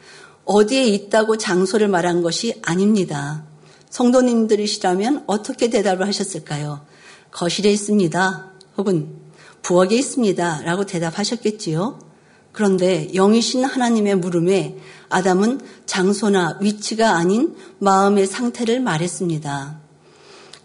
어디에 0.45 0.85
있다고 0.85 1.39
장소를 1.39 1.89
말한 1.89 2.23
것이 2.23 2.61
아닙니다. 2.63 3.45
성도님들이시라면 3.91 5.25
어떻게 5.29 5.71
대답을 5.71 6.07
하셨을까요? 6.09 6.85
거실에 7.31 7.71
있습니다. 7.71 8.53
혹은 8.77 9.17
부엌에 9.63 9.95
있습니다. 9.95 10.63
라고 10.63 10.85
대답하셨겠지요. 10.85 12.14
그런데 12.55 13.09
영이신 13.13 13.65
하나님의 13.65 14.15
물음에 14.15 14.77
아담은 15.11 15.61
장소나 15.87 16.59
위치가 16.63 17.17
아닌 17.17 17.55
마음의 17.81 18.27
상태를 18.27 18.81
말했습니다. 18.81 19.81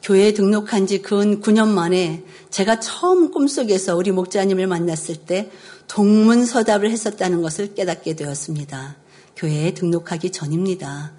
교회에 0.04 0.34
등록한 0.34 0.88
지 0.88 1.02
근 1.02 1.42
9년 1.42 1.68
만에 1.68 2.24
제가 2.52 2.80
처음 2.80 3.32
꿈속에서 3.32 3.98
우리 3.98 4.12
목자님을 4.12 4.68
만났을 4.68 5.16
때 5.16 5.52
동문서답을 5.88 6.90
했었다는 6.92 7.42
것을 7.42 7.74
깨닫게 7.74 8.16
되었습니다. 8.16 8.96
교회에 9.36 9.74
등록하기 9.74 10.32
전입니다. 10.32 11.14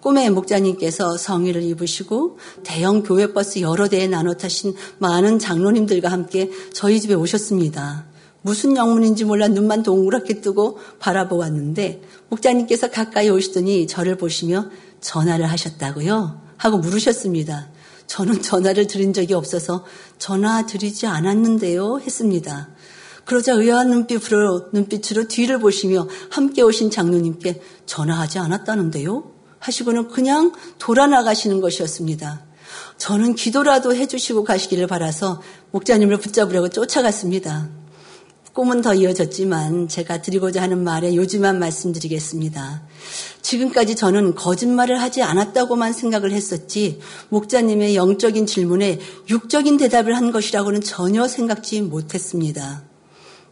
꿈에 0.00 0.28
목자님께서 0.28 1.18
성의를 1.18 1.62
입으시고 1.62 2.38
대형 2.64 3.04
교회버스 3.04 3.60
여러 3.60 3.88
대에 3.88 4.08
나눠 4.08 4.34
타신 4.34 4.74
많은 4.98 5.38
장로님들과 5.38 6.10
함께 6.10 6.50
저희 6.72 7.00
집에 7.00 7.14
오셨습니다. 7.14 8.09
무슨 8.42 8.76
영문인지 8.76 9.24
몰라 9.24 9.48
눈만 9.48 9.82
동그랗게 9.82 10.40
뜨고 10.40 10.78
바라보았는데 10.98 12.02
목자님께서 12.28 12.90
가까이 12.90 13.28
오시더니 13.28 13.86
저를 13.86 14.16
보시며 14.16 14.70
전화를 15.00 15.46
하셨다고요? 15.46 16.40
하고 16.56 16.78
물으셨습니다. 16.78 17.68
저는 18.06 18.42
전화를 18.42 18.86
드린 18.86 19.12
적이 19.12 19.34
없어서 19.34 19.84
전화 20.18 20.66
드리지 20.66 21.06
않았는데요? 21.06 22.00
했습니다. 22.00 22.68
그러자 23.24 23.52
의아한 23.52 23.90
눈빛으로, 23.90 24.70
눈빛으로 24.72 25.28
뒤를 25.28 25.60
보시며 25.60 26.08
함께 26.30 26.62
오신 26.62 26.90
장로님께 26.90 27.60
전화하지 27.86 28.38
않았다는데요? 28.40 29.30
하시고는 29.60 30.08
그냥 30.08 30.52
돌아 30.78 31.06
나가시는 31.06 31.60
것이었습니다. 31.60 32.42
저는 32.98 33.34
기도라도 33.34 33.94
해주시고 33.94 34.44
가시기를 34.44 34.86
바라서 34.86 35.40
목자님을 35.70 36.18
붙잡으려고 36.18 36.68
쫓아갔습니다. 36.68 37.79
꿈은 38.52 38.80
더 38.82 38.94
이어졌지만 38.94 39.88
제가 39.88 40.22
드리고자 40.22 40.62
하는 40.62 40.82
말에 40.82 41.14
요즘만 41.14 41.58
말씀드리겠습니다. 41.60 42.82
지금까지 43.42 43.94
저는 43.94 44.34
거짓말을 44.34 45.00
하지 45.00 45.22
않았다고만 45.22 45.92
생각을 45.92 46.32
했었지 46.32 47.00
목자님의 47.28 47.94
영적인 47.94 48.46
질문에 48.46 48.98
육적인 49.28 49.76
대답을 49.76 50.16
한 50.16 50.32
것이라고는 50.32 50.80
전혀 50.80 51.28
생각지 51.28 51.80
못했습니다. 51.80 52.82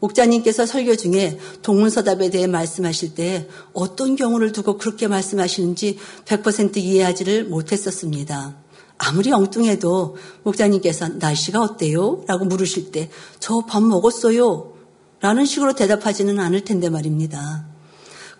목자님께서 0.00 0.66
설교 0.66 0.96
중에 0.96 1.38
동문서답에 1.62 2.30
대해 2.30 2.46
말씀하실 2.46 3.14
때 3.14 3.48
어떤 3.72 4.14
경우를 4.16 4.52
두고 4.52 4.78
그렇게 4.78 5.08
말씀하시는지 5.08 5.98
100% 6.24 6.76
이해하지를 6.76 7.44
못했었습니다. 7.44 8.56
아무리 8.98 9.32
엉뚱해도 9.32 10.16
목자님께서 10.42 11.08
날씨가 11.08 11.62
어때요? 11.62 12.24
라고 12.26 12.44
물으실 12.44 12.90
때 12.90 13.10
저 13.38 13.60
밥 13.60 13.82
먹었어요. 13.82 14.77
라는 15.20 15.44
식으로 15.44 15.74
대답하지는 15.74 16.38
않을 16.38 16.62
텐데 16.62 16.88
말입니다. 16.88 17.66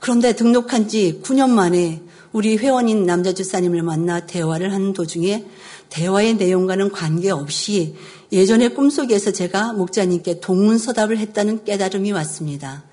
그런데 0.01 0.35
등록한 0.35 0.89
지 0.89 1.21
9년 1.25 1.51
만에 1.51 2.03
우리 2.33 2.57
회원인 2.57 3.05
남자 3.05 3.33
주사님을 3.33 3.83
만나 3.83 4.21
대화를 4.21 4.73
하는 4.73 4.93
도중에 4.93 5.47
대화의 5.89 6.35
내용과는 6.35 6.93
관계없이 6.93 7.97
예전에 8.31 8.69
꿈속에서 8.69 9.33
제가 9.33 9.73
목자님께 9.73 10.41
동문서답을 10.41 11.19
했다는 11.19 11.65
깨달음이 11.65 12.13
왔습니다. 12.13 12.85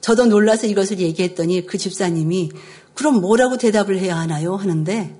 저도 0.00 0.26
놀라서 0.26 0.66
이것을 0.66 1.00
얘기했더니 1.00 1.66
그 1.66 1.78
집사님이 1.78 2.50
그럼 2.94 3.20
뭐라고 3.20 3.58
대답을 3.58 3.98
해야 3.98 4.16
하나요? 4.16 4.54
하는데 4.54 5.14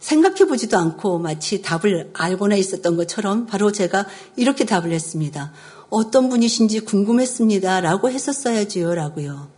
생각해 0.00 0.46
보지도 0.46 0.76
않고 0.76 1.20
마치 1.20 1.62
답을 1.62 2.10
알고나 2.12 2.56
있었던 2.56 2.96
것처럼 2.96 3.46
바로 3.46 3.70
제가 3.70 4.06
이렇게 4.36 4.66
답을 4.66 4.90
했습니다. 4.90 5.52
어떤 5.92 6.30
분이신지 6.30 6.80
궁금했습니다. 6.80 7.82
라고 7.82 8.10
했었어야지요. 8.10 8.94
라고요. 8.94 9.48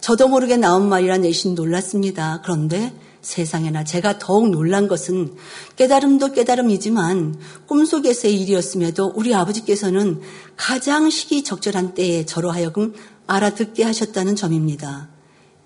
저도 0.00 0.26
모르게 0.26 0.56
나온 0.56 0.88
말이라 0.88 1.18
내심 1.18 1.54
놀랐습니다. 1.54 2.40
그런데 2.42 2.92
세상에나 3.22 3.84
제가 3.84 4.18
더욱 4.18 4.50
놀란 4.50 4.88
것은 4.88 5.34
깨달음도 5.76 6.32
깨달음이지만 6.32 7.36
꿈속에서의 7.66 8.40
일이었음에도 8.40 9.12
우리 9.14 9.32
아버지께서는 9.34 10.20
가장 10.56 11.10
시기적절한 11.10 11.94
때에 11.94 12.26
저로 12.26 12.50
하여금 12.50 12.94
알아듣게 13.28 13.84
하셨다는 13.84 14.34
점입니다. 14.34 15.08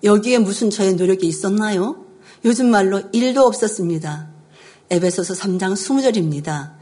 여기에 0.03 0.39
무슨 0.39 0.69
저의 0.69 0.93
노력이 0.93 1.25
있었나요? 1.25 2.05
요즘 2.45 2.69
말로 2.69 3.01
일도 3.13 3.41
없었습니다. 3.41 4.29
에베소서 4.91 5.33
3장 5.33 5.73
20절입니다. 5.73 6.73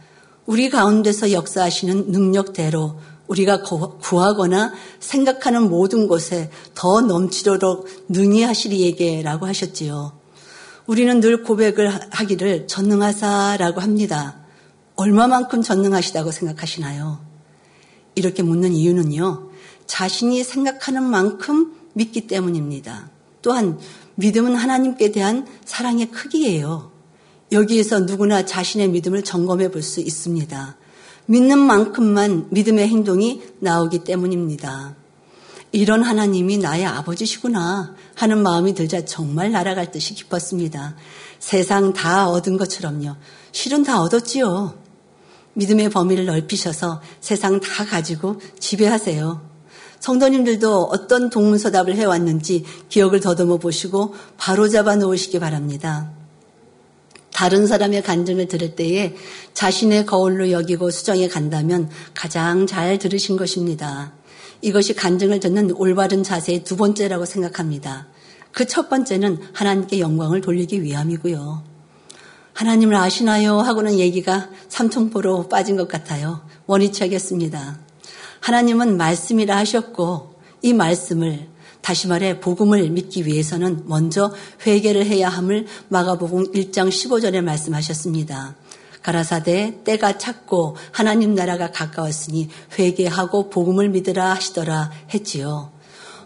우리 0.47 0.69
가운데서 0.69 1.31
역사하시는 1.31 2.11
능력대로 2.11 2.99
우리가 3.31 3.61
구하거나 3.63 4.73
생각하는 4.99 5.69
모든 5.69 6.07
곳에 6.07 6.51
더 6.75 6.99
넘치도록 6.99 7.87
능히 8.09 8.43
하시리에게라고 8.43 9.45
하셨지요. 9.47 10.19
우리는 10.85 11.21
늘 11.21 11.43
고백을 11.43 11.89
하기를 12.11 12.67
전능하사라고 12.67 13.79
합니다. 13.79 14.41
얼마만큼 14.95 15.61
전능하시다고 15.61 16.31
생각하시나요? 16.31 17.19
이렇게 18.15 18.43
묻는 18.43 18.73
이유는요. 18.73 19.49
자신이 19.87 20.43
생각하는 20.43 21.03
만큼 21.03 21.73
믿기 21.93 22.27
때문입니다. 22.27 23.09
또한 23.41 23.79
믿음은 24.15 24.55
하나님께 24.55 25.11
대한 25.11 25.47
사랑의 25.63 26.11
크기예요. 26.11 26.91
여기에서 27.53 28.01
누구나 28.01 28.45
자신의 28.45 28.89
믿음을 28.89 29.23
점검해 29.23 29.71
볼 29.71 29.81
수 29.81 30.01
있습니다. 30.01 30.77
믿는 31.31 31.59
만큼만 31.59 32.47
믿음의 32.49 32.89
행동이 32.89 33.41
나오기 33.59 33.99
때문입니다. 33.99 34.97
이런 35.71 36.03
하나님이 36.03 36.57
나의 36.57 36.85
아버지시구나 36.85 37.95
하는 38.15 38.43
마음이 38.43 38.73
들자 38.73 39.05
정말 39.05 39.49
날아갈 39.53 39.91
듯이 39.91 40.13
기뻤습니다. 40.13 40.97
세상 41.39 41.93
다 41.93 42.27
얻은 42.27 42.57
것처럼요. 42.57 43.15
실은 43.53 43.83
다 43.83 44.01
얻었지요. 44.01 44.77
믿음의 45.53 45.89
범위를 45.91 46.25
넓히셔서 46.25 47.01
세상 47.21 47.61
다 47.61 47.85
가지고 47.85 48.41
지배하세요. 48.59 49.49
성도님들도 50.01 50.89
어떤 50.91 51.29
동문서답을 51.29 51.95
해왔는지 51.95 52.65
기억을 52.89 53.21
더듬어 53.21 53.55
보시고 53.55 54.15
바로 54.35 54.67
잡아 54.67 54.97
놓으시기 54.97 55.39
바랍니다. 55.39 56.11
다른 57.33 57.67
사람의 57.67 58.03
간증을 58.03 58.47
들을 58.47 58.75
때에 58.75 59.15
자신의 59.53 60.05
거울로 60.05 60.51
여기고 60.51 60.91
수정해 60.91 61.27
간다면 61.27 61.89
가장 62.13 62.67
잘 62.67 62.97
들으신 62.97 63.37
것입니다. 63.37 64.13
이것이 64.61 64.93
간증을 64.93 65.39
듣는 65.39 65.71
올바른 65.71 66.23
자세의 66.23 66.63
두 66.63 66.77
번째라고 66.77 67.25
생각합니다. 67.25 68.07
그 68.51 68.65
첫 68.65 68.89
번째는 68.89 69.39
하나님께 69.53 69.99
영광을 69.99 70.41
돌리기 70.41 70.83
위함이고요. 70.83 71.63
하나님을 72.53 72.95
아시나요? 72.95 73.59
하고는 73.59 73.97
얘기가 73.97 74.49
삼통포로 74.67 75.47
빠진 75.47 75.77
것 75.77 75.87
같아요. 75.87 76.41
원위치 76.67 77.03
하겠습니다. 77.03 77.79
하나님은 78.41 78.97
말씀이라 78.97 79.55
하셨고 79.57 80.35
이 80.61 80.73
말씀을 80.73 81.47
다시 81.81 82.07
말해 82.07 82.39
복음을 82.39 82.89
믿기 82.89 83.25
위해서는 83.25 83.83
먼저 83.85 84.33
회개를 84.65 85.05
해야 85.05 85.29
함을 85.29 85.65
마가복음 85.89 86.51
1장 86.51 86.89
15절에 86.89 87.41
말씀하셨습니다. 87.41 88.55
가라사대 89.01 89.79
때가 89.83 90.17
찼고 90.17 90.77
하나님 90.91 91.33
나라가 91.33 91.71
가까웠으니 91.71 92.49
회개하고 92.77 93.49
복음을 93.49 93.89
믿으라 93.89 94.31
하시더라 94.35 94.91
했지요. 95.13 95.71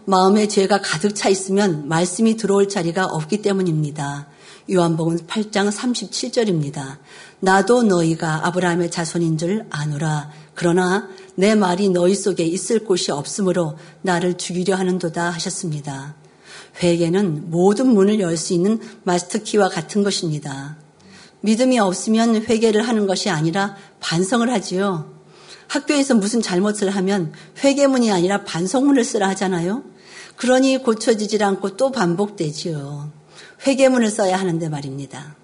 마음에 0.04 0.46
죄가 0.46 0.80
가득 0.82 1.14
차 1.14 1.28
있으면 1.28 1.88
말씀이 1.88 2.36
들어올 2.36 2.68
자리가 2.68 3.06
없기 3.06 3.42
때문입니다. 3.42 4.28
요한복음 4.70 5.26
8장 5.26 5.70
37절입니다. 5.70 6.98
나도 7.40 7.82
너희가 7.82 8.46
아브라함의 8.46 8.90
자손인 8.90 9.38
줄 9.38 9.66
아노라. 9.70 10.30
그러나 10.54 11.08
내 11.36 11.54
말이 11.54 11.90
너희 11.90 12.14
속에 12.14 12.44
있을 12.44 12.84
곳이 12.84 13.12
없으므로 13.12 13.76
나를 14.02 14.36
죽이려 14.38 14.74
하는도다 14.74 15.30
하셨습니다. 15.30 16.16
회개는 16.82 17.50
모든 17.50 17.88
문을 17.88 18.20
열 18.20 18.36
수 18.36 18.52
있는 18.52 18.80
마스터키와 19.04 19.68
같은 19.68 20.02
것입니다. 20.02 20.76
믿음이 21.42 21.78
없으면 21.78 22.44
회개를 22.46 22.82
하는 22.88 23.06
것이 23.06 23.30
아니라 23.30 23.76
반성을 24.00 24.50
하지요. 24.50 25.14
학교에서 25.68 26.14
무슨 26.14 26.40
잘못을 26.42 26.90
하면 26.90 27.32
회개문이 27.62 28.10
아니라 28.10 28.44
반성문을 28.44 29.04
쓰라 29.04 29.28
하잖아요. 29.30 29.84
그러니 30.36 30.78
고쳐지질 30.78 31.44
않고 31.44 31.76
또 31.76 31.92
반복되지요. 31.92 33.10
회개문을 33.66 34.10
써야 34.10 34.38
하는데 34.38 34.68
말입니다. 34.68 35.36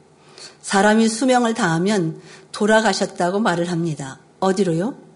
사람이 0.60 1.08
수명을 1.08 1.54
다하면 1.54 2.20
돌아가셨다고 2.52 3.40
말을 3.40 3.70
합니다. 3.70 4.20
어디로요? 4.40 5.11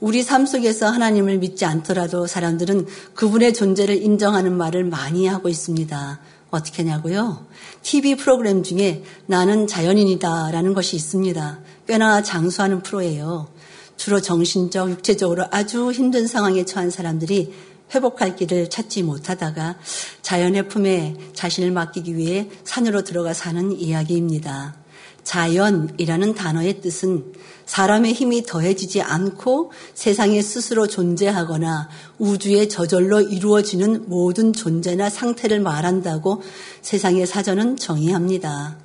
우리 0.00 0.22
삶 0.22 0.44
속에서 0.44 0.88
하나님을 0.88 1.38
믿지 1.38 1.64
않더라도 1.64 2.26
사람들은 2.26 2.86
그분의 3.14 3.54
존재를 3.54 4.02
인정하는 4.02 4.56
말을 4.56 4.84
많이 4.84 5.26
하고 5.26 5.48
있습니다. 5.48 6.20
어떻게 6.50 6.82
하냐고요? 6.82 7.46
TV 7.82 8.16
프로그램 8.16 8.62
중에 8.62 9.02
나는 9.26 9.66
자연인이다 9.66 10.50
라는 10.50 10.74
것이 10.74 10.96
있습니다. 10.96 11.60
꽤나 11.88 12.22
장수하는 12.22 12.82
프로예요. 12.82 13.48
주로 13.96 14.20
정신적, 14.20 14.90
육체적으로 14.90 15.46
아주 15.50 15.90
힘든 15.90 16.26
상황에 16.26 16.66
처한 16.66 16.90
사람들이 16.90 17.54
회복할 17.94 18.36
길을 18.36 18.68
찾지 18.68 19.02
못하다가 19.02 19.78
자연의 20.20 20.68
품에 20.68 21.14
자신을 21.32 21.70
맡기기 21.70 22.16
위해 22.16 22.50
산으로 22.64 23.02
들어가 23.02 23.32
사는 23.32 23.72
이야기입니다. 23.72 24.76
자연이라는 25.22 26.34
단어의 26.34 26.80
뜻은 26.80 27.32
사람의 27.66 28.12
힘이 28.12 28.42
더해지지 28.44 29.02
않고 29.02 29.72
세상에 29.94 30.40
스스로 30.40 30.86
존재하거나 30.86 31.88
우주에 32.18 32.68
저절로 32.68 33.20
이루어지는 33.20 34.08
모든 34.08 34.52
존재나 34.52 35.10
상태를 35.10 35.60
말한다고 35.60 36.42
세상의 36.82 37.26
사전은 37.26 37.76
정의합니다. 37.76 38.78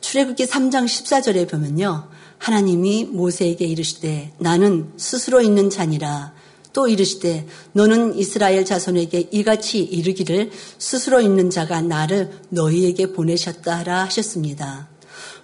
출애굽기 0.00 0.46
3장 0.46 0.86
14절에 0.86 1.48
보면요. 1.50 2.08
하나님이 2.38 3.04
모세에게 3.04 3.66
이르시되 3.66 4.32
나는 4.38 4.90
스스로 4.96 5.42
있는 5.42 5.68
자니라 5.68 6.32
또 6.72 6.88
이르시되 6.88 7.46
너는 7.72 8.16
이스라엘 8.16 8.64
자손에게 8.64 9.28
이같이 9.32 9.80
이르기를 9.80 10.50
스스로 10.78 11.20
있는 11.20 11.50
자가 11.50 11.82
나를 11.82 12.30
너희에게 12.48 13.12
보내셨다 13.12 13.78
하라 13.78 14.04
하셨습니다. 14.04 14.88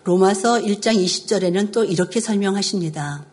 로마서 0.07 0.61
1장 0.61 0.95
20절에는 0.95 1.73
또 1.73 1.83
이렇게 1.83 2.21
설명하십니다. 2.21 3.27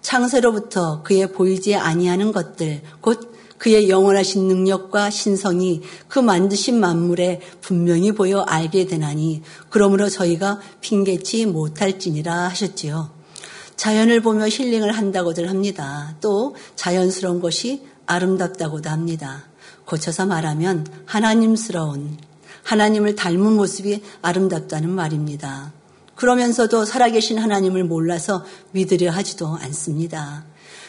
창세로부터 0.00 1.02
그의 1.02 1.32
보이지 1.32 1.74
아니하는 1.74 2.30
것들, 2.30 2.82
곧 3.00 3.34
그의 3.58 3.90
영원하신 3.90 4.46
능력과 4.46 5.10
신성이 5.10 5.82
그 6.06 6.20
만드신 6.20 6.78
만물에 6.78 7.40
분명히 7.60 8.12
보여 8.12 8.42
알게 8.42 8.86
되나니 8.86 9.42
그러므로 9.70 10.08
저희가 10.08 10.60
핑계치 10.80 11.46
못할지니라 11.46 12.32
하셨지요. 12.32 13.10
자연을 13.74 14.20
보며 14.20 14.48
힐링을 14.48 14.92
한다고들 14.92 15.50
합니다. 15.50 16.14
또 16.20 16.54
자연스러운 16.76 17.40
것이 17.40 17.82
아름답다고도 18.06 18.88
합니다. 18.88 19.48
고쳐서 19.84 20.26
말하면 20.26 20.86
하나님스러운 21.06 22.18
하나님을 22.62 23.16
닮은 23.16 23.54
모습이 23.54 24.00
아름답다는 24.22 24.90
말입니다. 24.90 25.79
그러면서도 26.20 26.84
살아계신 26.84 27.38
하나님을 27.38 27.84
몰라서 27.84 28.44
믿으려 28.72 29.10
하지도 29.10 29.56
않습니다. 29.62 30.44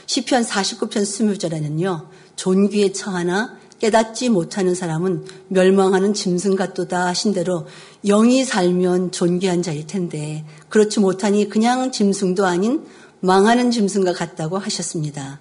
시편 0.06 0.44
49편 0.44 0.90
20절에는요. 0.90 2.08
존귀에 2.36 2.92
처하나 2.92 3.58
깨닫지 3.80 4.28
못하는 4.28 4.76
사람은 4.76 5.26
멸망하는 5.48 6.14
짐승 6.14 6.58
같도다 6.58 7.06
하신 7.08 7.34
대로 7.34 7.66
영이 8.06 8.44
살면 8.44 9.14
존귀한 9.14 9.64
자일 9.64 9.88
텐데 9.88 10.44
그렇지 10.68 11.00
못하니 11.00 11.48
그냥 11.48 11.94
짐승도 11.94 12.46
아닌 12.46 12.86
망하는 13.22 13.72
짐승과 13.72 14.12
같다고 14.12 14.58
하셨습니다. 14.58 15.40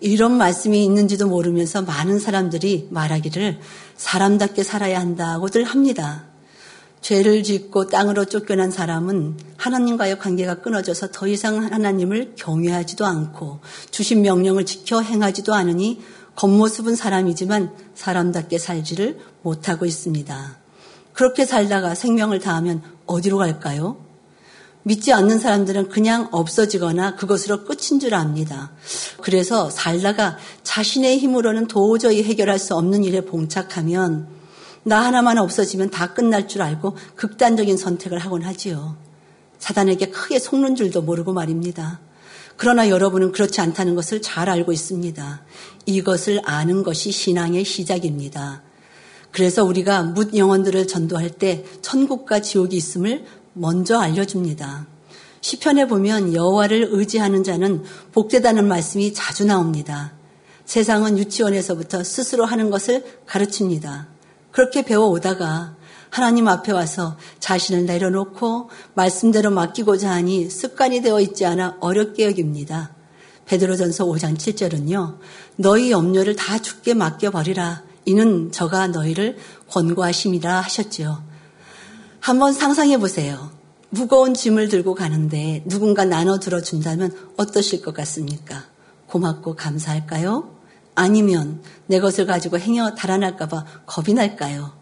이런 0.00 0.38
말씀이 0.38 0.82
있는지도 0.82 1.28
모르면서 1.28 1.82
많은 1.82 2.18
사람들이 2.18 2.88
말하기를 2.90 3.60
사람답게 3.94 4.62
살아야 4.62 5.00
한다고들 5.00 5.64
합니다. 5.64 6.31
죄를 7.02 7.42
짓고 7.42 7.88
땅으로 7.88 8.24
쫓겨난 8.24 8.70
사람은 8.70 9.36
하나님과의 9.56 10.18
관계가 10.18 10.62
끊어져서 10.62 11.08
더 11.10 11.26
이상 11.26 11.62
하나님을 11.62 12.34
경외하지도 12.36 13.04
않고 13.04 13.60
주신 13.90 14.22
명령을 14.22 14.64
지켜 14.64 15.02
행하지도 15.02 15.52
않으니 15.52 16.00
겉모습은 16.36 16.94
사람이지만 16.94 17.72
사람답게 17.94 18.58
살지를 18.58 19.18
못하고 19.42 19.84
있습니다. 19.84 20.58
그렇게 21.12 21.44
살다가 21.44 21.94
생명을 21.94 22.38
다하면 22.38 22.82
어디로 23.06 23.36
갈까요? 23.36 23.98
믿지 24.84 25.12
않는 25.12 25.38
사람들은 25.38 25.88
그냥 25.90 26.28
없어지거나 26.32 27.16
그것으로 27.16 27.64
끝인 27.64 28.00
줄 28.00 28.14
압니다. 28.14 28.72
그래서 29.20 29.70
살다가 29.70 30.38
자신의 30.62 31.18
힘으로는 31.18 31.66
도저히 31.66 32.22
해결할 32.22 32.58
수 32.58 32.74
없는 32.74 33.04
일에 33.04 33.20
봉착하면 33.24 34.41
나 34.84 35.04
하나만 35.04 35.38
없어지면 35.38 35.90
다 35.90 36.12
끝날 36.12 36.48
줄 36.48 36.62
알고 36.62 36.96
극단적인 37.14 37.76
선택을 37.76 38.18
하곤 38.18 38.42
하지요. 38.42 38.96
사단에게 39.58 40.10
크게 40.10 40.38
속는 40.38 40.74
줄도 40.74 41.02
모르고 41.02 41.32
말입니다. 41.32 42.00
그러나 42.56 42.88
여러분은 42.88 43.32
그렇지 43.32 43.60
않다는 43.60 43.94
것을 43.94 44.20
잘 44.20 44.48
알고 44.48 44.72
있습니다. 44.72 45.42
이것을 45.86 46.40
아는 46.44 46.82
것이 46.82 47.12
신앙의 47.12 47.64
시작입니다. 47.64 48.62
그래서 49.30 49.64
우리가 49.64 50.02
묻 50.02 50.36
영혼들을 50.36 50.86
전도할 50.86 51.30
때 51.30 51.64
천국과 51.80 52.40
지옥이 52.40 52.76
있음을 52.76 53.24
먼저 53.54 53.98
알려줍니다. 53.98 54.86
시편에 55.40 55.88
보면 55.88 56.34
여호와를 56.34 56.88
의지하는 56.90 57.42
자는 57.42 57.82
복되다는 58.12 58.68
말씀이 58.68 59.12
자주 59.12 59.44
나옵니다. 59.44 60.12
세상은 60.64 61.18
유치원에서부터 61.18 62.04
스스로 62.04 62.44
하는 62.44 62.70
것을 62.70 63.04
가르칩니다. 63.26 64.11
그렇게 64.52 64.82
배워오다가 64.82 65.74
하나님 66.10 66.46
앞에 66.46 66.72
와서 66.72 67.16
자신을 67.40 67.86
내려놓고 67.86 68.68
말씀대로 68.94 69.50
맡기고자 69.50 70.10
하니 70.10 70.50
습관이 70.50 71.00
되어 71.00 71.20
있지 71.20 71.46
않아 71.46 71.78
어렵게 71.80 72.26
여깁니다. 72.26 72.94
베드로전서 73.46 74.04
5장 74.04 74.36
7절은요. 74.36 75.18
너희 75.56 75.90
염려를 75.90 76.36
다 76.36 76.58
죽게 76.58 76.94
맡겨 76.94 77.30
버리라. 77.30 77.82
이는 78.04 78.52
저가 78.52 78.88
너희를 78.88 79.38
권고하심이라 79.70 80.60
하셨지요. 80.60 81.22
한번 82.20 82.52
상상해 82.52 82.98
보세요. 82.98 83.50
무거운 83.88 84.34
짐을 84.34 84.68
들고 84.68 84.94
가는데 84.94 85.64
누군가 85.66 86.04
나눠 86.04 86.38
들어 86.38 86.60
준다면 86.60 87.14
어떠실 87.36 87.82
것 87.82 87.94
같습니까? 87.94 88.64
고맙고 89.06 89.56
감사할까요? 89.56 90.61
아니면 90.94 91.62
내 91.86 92.00
것을 92.00 92.26
가지고 92.26 92.58
행여 92.58 92.94
달아날까봐 92.94 93.64
겁이 93.86 94.14
날까요? 94.14 94.72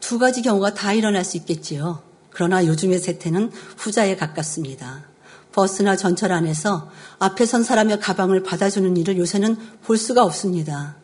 두 0.00 0.18
가지 0.18 0.42
경우가 0.42 0.74
다 0.74 0.92
일어날 0.92 1.24
수 1.24 1.36
있겠지요. 1.36 2.02
그러나 2.30 2.66
요즘의 2.66 2.98
세태는 2.98 3.52
후자에 3.76 4.16
가깝습니다. 4.16 5.04
버스나 5.52 5.96
전철 5.96 6.32
안에서 6.32 6.90
앞에 7.20 7.46
선 7.46 7.62
사람의 7.62 8.00
가방을 8.00 8.42
받아주는 8.42 8.96
일을 8.96 9.18
요새는 9.18 9.56
볼 9.84 9.96
수가 9.96 10.24
없습니다. 10.24 10.96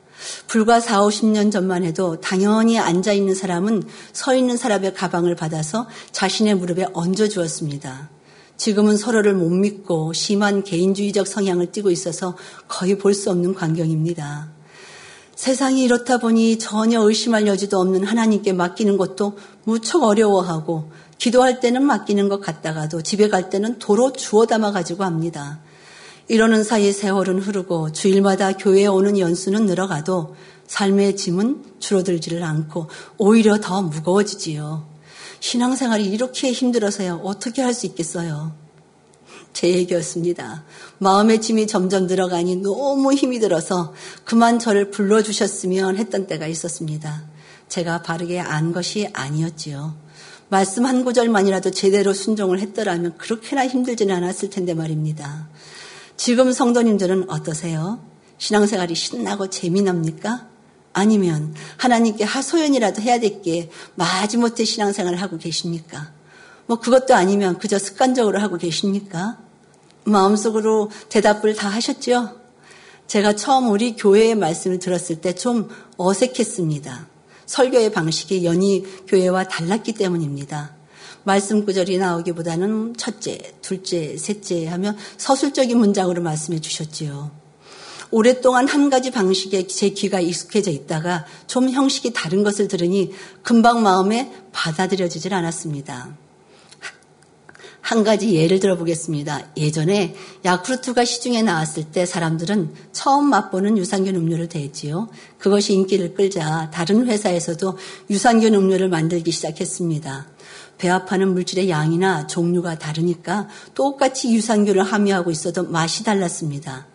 불과 0.47 0.81
4, 0.81 1.01
50년 1.03 1.51
전만 1.51 1.85
해도 1.85 2.21
당연히 2.21 2.79
앉아 2.79 3.13
있는 3.13 3.35
사람은 3.35 3.85
서 4.13 4.35
있는 4.35 4.57
사람의 4.57 4.95
가방을 4.95 5.37
받아서 5.37 5.89
자신의 6.13 6.57
무릎에 6.57 6.87
얹어 6.93 7.29
주었습니다. 7.29 8.11
지금은 8.61 8.99
서로를 8.99 9.33
못 9.33 9.49
믿고 9.49 10.13
심한 10.13 10.63
개인주의적 10.63 11.27
성향을 11.27 11.73
띠고 11.73 11.91
있어서 11.91 12.37
거의 12.69 12.99
볼 12.99 13.15
수 13.15 13.31
없는 13.31 13.55
광경입니다. 13.55 14.51
세상이 15.35 15.83
이렇다 15.83 16.19
보니 16.19 16.59
전혀 16.59 17.01
의심할 17.01 17.47
여지도 17.47 17.81
없는 17.81 18.05
하나님께 18.05 18.53
맡기는 18.53 18.99
것도 18.99 19.39
무척 19.65 20.03
어려워하고 20.03 20.93
기도할 21.17 21.61
때는 21.61 21.85
맡기는 21.85 22.29
것 22.29 22.41
같다가도 22.43 23.01
집에 23.01 23.31
갈 23.31 23.49
때는 23.49 23.79
도로 23.79 24.13
주워 24.13 24.45
담아 24.45 24.73
가지고 24.73 25.05
합니다. 25.05 25.61
이러는 26.29 26.63
사이 26.63 26.93
세월은 26.93 27.39
흐르고 27.39 27.93
주일마다 27.93 28.53
교회에 28.53 28.87
오는 28.87 29.19
연수는 29.19 29.65
늘어가도 29.65 30.37
삶의 30.67 31.17
짐은 31.17 31.65
줄어들지를 31.79 32.43
않고 32.43 32.89
오히려 33.17 33.59
더 33.59 33.81
무거워지지요. 33.81 34.90
신앙생활이 35.41 36.05
이렇게 36.07 36.53
힘들어서요. 36.53 37.23
어떻게 37.25 37.63
할 37.63 37.75
수 37.75 37.87
있겠어요? 37.87 38.53
제 39.53 39.69
얘기였습니다. 39.69 40.65
마음의 40.99 41.41
짐이 41.41 41.67
점점 41.67 42.07
늘어가니 42.07 42.57
너무 42.57 43.13
힘이 43.13 43.41
들어서 43.41 43.93
그만 44.25 44.59
저를 44.59 44.91
불러주셨으면 44.91 45.97
했던 45.97 46.27
때가 46.27 46.47
있었습니다. 46.47 47.25
제가 47.69 48.03
바르게 48.03 48.41
안 48.41 48.73
것이 48.73 49.09
아니었지요. 49.13 49.95
말씀 50.49 50.85
한 50.85 51.05
구절만이라도 51.05 51.71
제대로 51.71 52.13
순종을 52.13 52.59
했더라면 52.61 53.17
그렇게나 53.19 53.67
힘들지는 53.67 54.15
않았을 54.17 54.51
텐데 54.51 54.75
말입니다. 54.75 55.49
지금 56.17 56.53
성도님들은 56.53 57.31
어떠세요? 57.31 58.05
신앙생활이 58.39 58.95
신나고 58.95 59.49
재미납니까? 59.49 60.50
아니면 60.93 61.55
하나님께 61.77 62.25
하소연이라도 62.25 63.03
해야 63.03 63.21
될게 63.21 63.71
마지못해 63.95 64.65
신앙생활을 64.65 65.21
하고 65.21 65.39
계십니까? 65.39 66.13
뭐 66.67 66.79
그것도 66.79 67.15
아니면 67.15 67.59
그저 67.59 67.79
습관적으로 67.79 68.41
하고 68.41 68.57
계십니까? 68.57 69.39
마음속으로 70.05 70.91
대답을 71.09 71.55
다 71.55 71.69
하셨죠? 71.69 72.41
제가 73.07 73.35
처음 73.35 73.71
우리 73.71 73.97
교회의 73.97 74.35
말씀을 74.37 74.79
들었을 74.79 75.21
때 75.21 75.33
좀 75.33 75.69
어색했습니다. 75.97 77.09
설교의 77.47 77.93
방식이 77.93 78.45
연희 78.45 78.85
교회와 79.09 79.49
달랐기 79.49 79.95
때문입니다. 79.95 80.77
말씀 81.25 81.65
구절이 81.65 81.99
나오기보다는 81.99 82.95
첫째, 82.97 83.39
둘째, 83.61 84.17
셋째 84.17 84.67
하며 84.69 84.95
서술적인 85.19 85.77
문장으로 85.77 86.23
말씀해 86.23 86.61
주셨지요. 86.61 87.40
오랫동안 88.11 88.67
한 88.67 88.91
가지 88.91 89.11
방식에 89.11 89.67
제 89.67 89.91
귀가 89.91 90.21
익숙해져 90.21 90.71
있다가 90.71 91.27
좀 91.47 91.71
형식이 91.71 92.13
다른 92.13 92.43
것을 92.43 92.69
들으니 92.69 93.13
금방 93.43 93.83
마음에 93.83 94.33
받아들여지질 94.53 95.33
않았습니다. 95.33 96.17
한 97.81 98.05
가지 98.05 98.35
예를 98.35 98.61
들어보겠습니다. 98.61 99.53
예전에 99.57 100.15
야쿠르트가 100.45 101.05
시중에 101.05 101.43
나왔을 101.43 101.85
때 101.85 102.07
사람들은 102.07 102.75
처음 102.93 103.31
맛보는 103.31 103.79
유산균 103.79 104.15
음료를 104.15 104.49
대지요. 104.49 105.09
그것이 105.39 105.73
인기를 105.73 106.15
끌자 106.15 106.71
다른 106.73 107.07
회사에서도 107.07 107.79
유산균 108.11 108.55
음료를 108.55 108.89
만들기 108.91 109.33
시작했습니다. 109.33 110.29
배합하는 110.79 111.33
물질의 111.33 111.69
양이나 111.69 112.27
종류가 112.27 112.79
다르니까 112.79 113.49
똑같이 113.75 114.33
유산균을 114.35 114.83
함유하고 114.83 115.31
있어도 115.31 115.65
맛이 115.65 116.05
달랐습니다. 116.05 116.87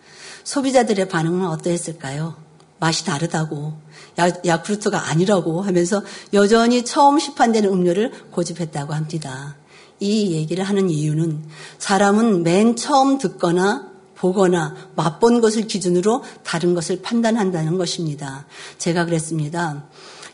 소비자들의 0.45 1.09
반응은 1.09 1.45
어떠했을까요? 1.47 2.35
맛이 2.79 3.05
다르다고 3.05 3.73
야, 4.19 4.29
야쿠르트가 4.45 5.09
아니라고 5.09 5.61
하면서 5.61 6.01
여전히 6.33 6.85
처음 6.85 7.19
시판되는 7.19 7.69
음료를 7.69 8.11
고집했다고 8.31 8.93
합니다. 8.93 9.57
이 9.99 10.33
얘기를 10.33 10.63
하는 10.63 10.89
이유는 10.89 11.43
사람은 11.79 12.43
맨 12.43 12.75
처음 12.75 13.17
듣거나 13.17 13.91
보거나 14.15 14.75
맛본 14.95 15.41
것을 15.41 15.67
기준으로 15.67 16.23
다른 16.43 16.73
것을 16.73 17.01
판단한다는 17.01 17.77
것입니다. 17.77 18.45
제가 18.77 19.05
그랬습니다. 19.05 19.85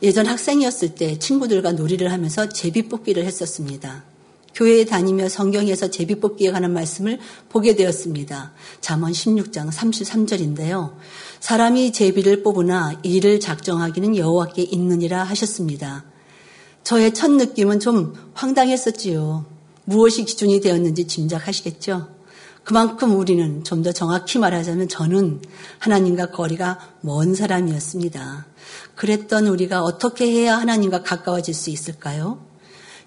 예전 0.04 0.26
학생이었을 0.26 0.95
때 0.95 1.17
친구들과 1.19 1.74
놀이를 1.74 2.12
하면서 2.12 2.50
제비 2.50 2.89
뽑기를 2.89 3.24
했었습니다. 3.24 4.04
교회에 4.54 4.86
다니며 4.86 5.30
성경에서 5.30 5.90
제비뽑기에 5.90 6.52
관한 6.52 6.74
말씀을 6.74 7.20
보게 7.50 7.76
되었습니다. 7.76 8.52
잠언 8.82 9.12
16장 9.12 9.72
33절인데요. 9.72 10.94
사람이 11.40 11.92
제비를 11.94 12.44
뽑으나 12.44 13.00
이를 13.04 13.40
작정하기는 13.40 14.18
여호와께 14.18 14.64
있느니라 14.64 15.24
하셨습니다. 15.24 16.06
저의 16.84 17.14
첫 17.14 17.32
느낌은 17.32 17.80
좀 17.80 18.14
황당했었지요. 18.34 19.46
무엇이 19.86 20.26
기준이 20.26 20.62
되었는지 20.62 21.08
짐작하시겠죠? 21.08 22.08
그만큼 22.64 23.18
우리는 23.18 23.64
좀 23.64 23.82
더 23.82 23.92
정확히 23.92 24.38
말하자면 24.38 24.88
저는 24.88 25.42
하나님과 25.80 26.30
거리가 26.32 26.78
먼 27.02 27.34
사람이었습니다. 27.34 28.46
그랬던 28.96 29.48
우리가 29.48 29.82
어떻게 29.84 30.30
해야 30.32 30.58
하나님과 30.58 31.02
가까워질 31.02 31.56
수 31.56 31.72
있을까요? 31.72 32.51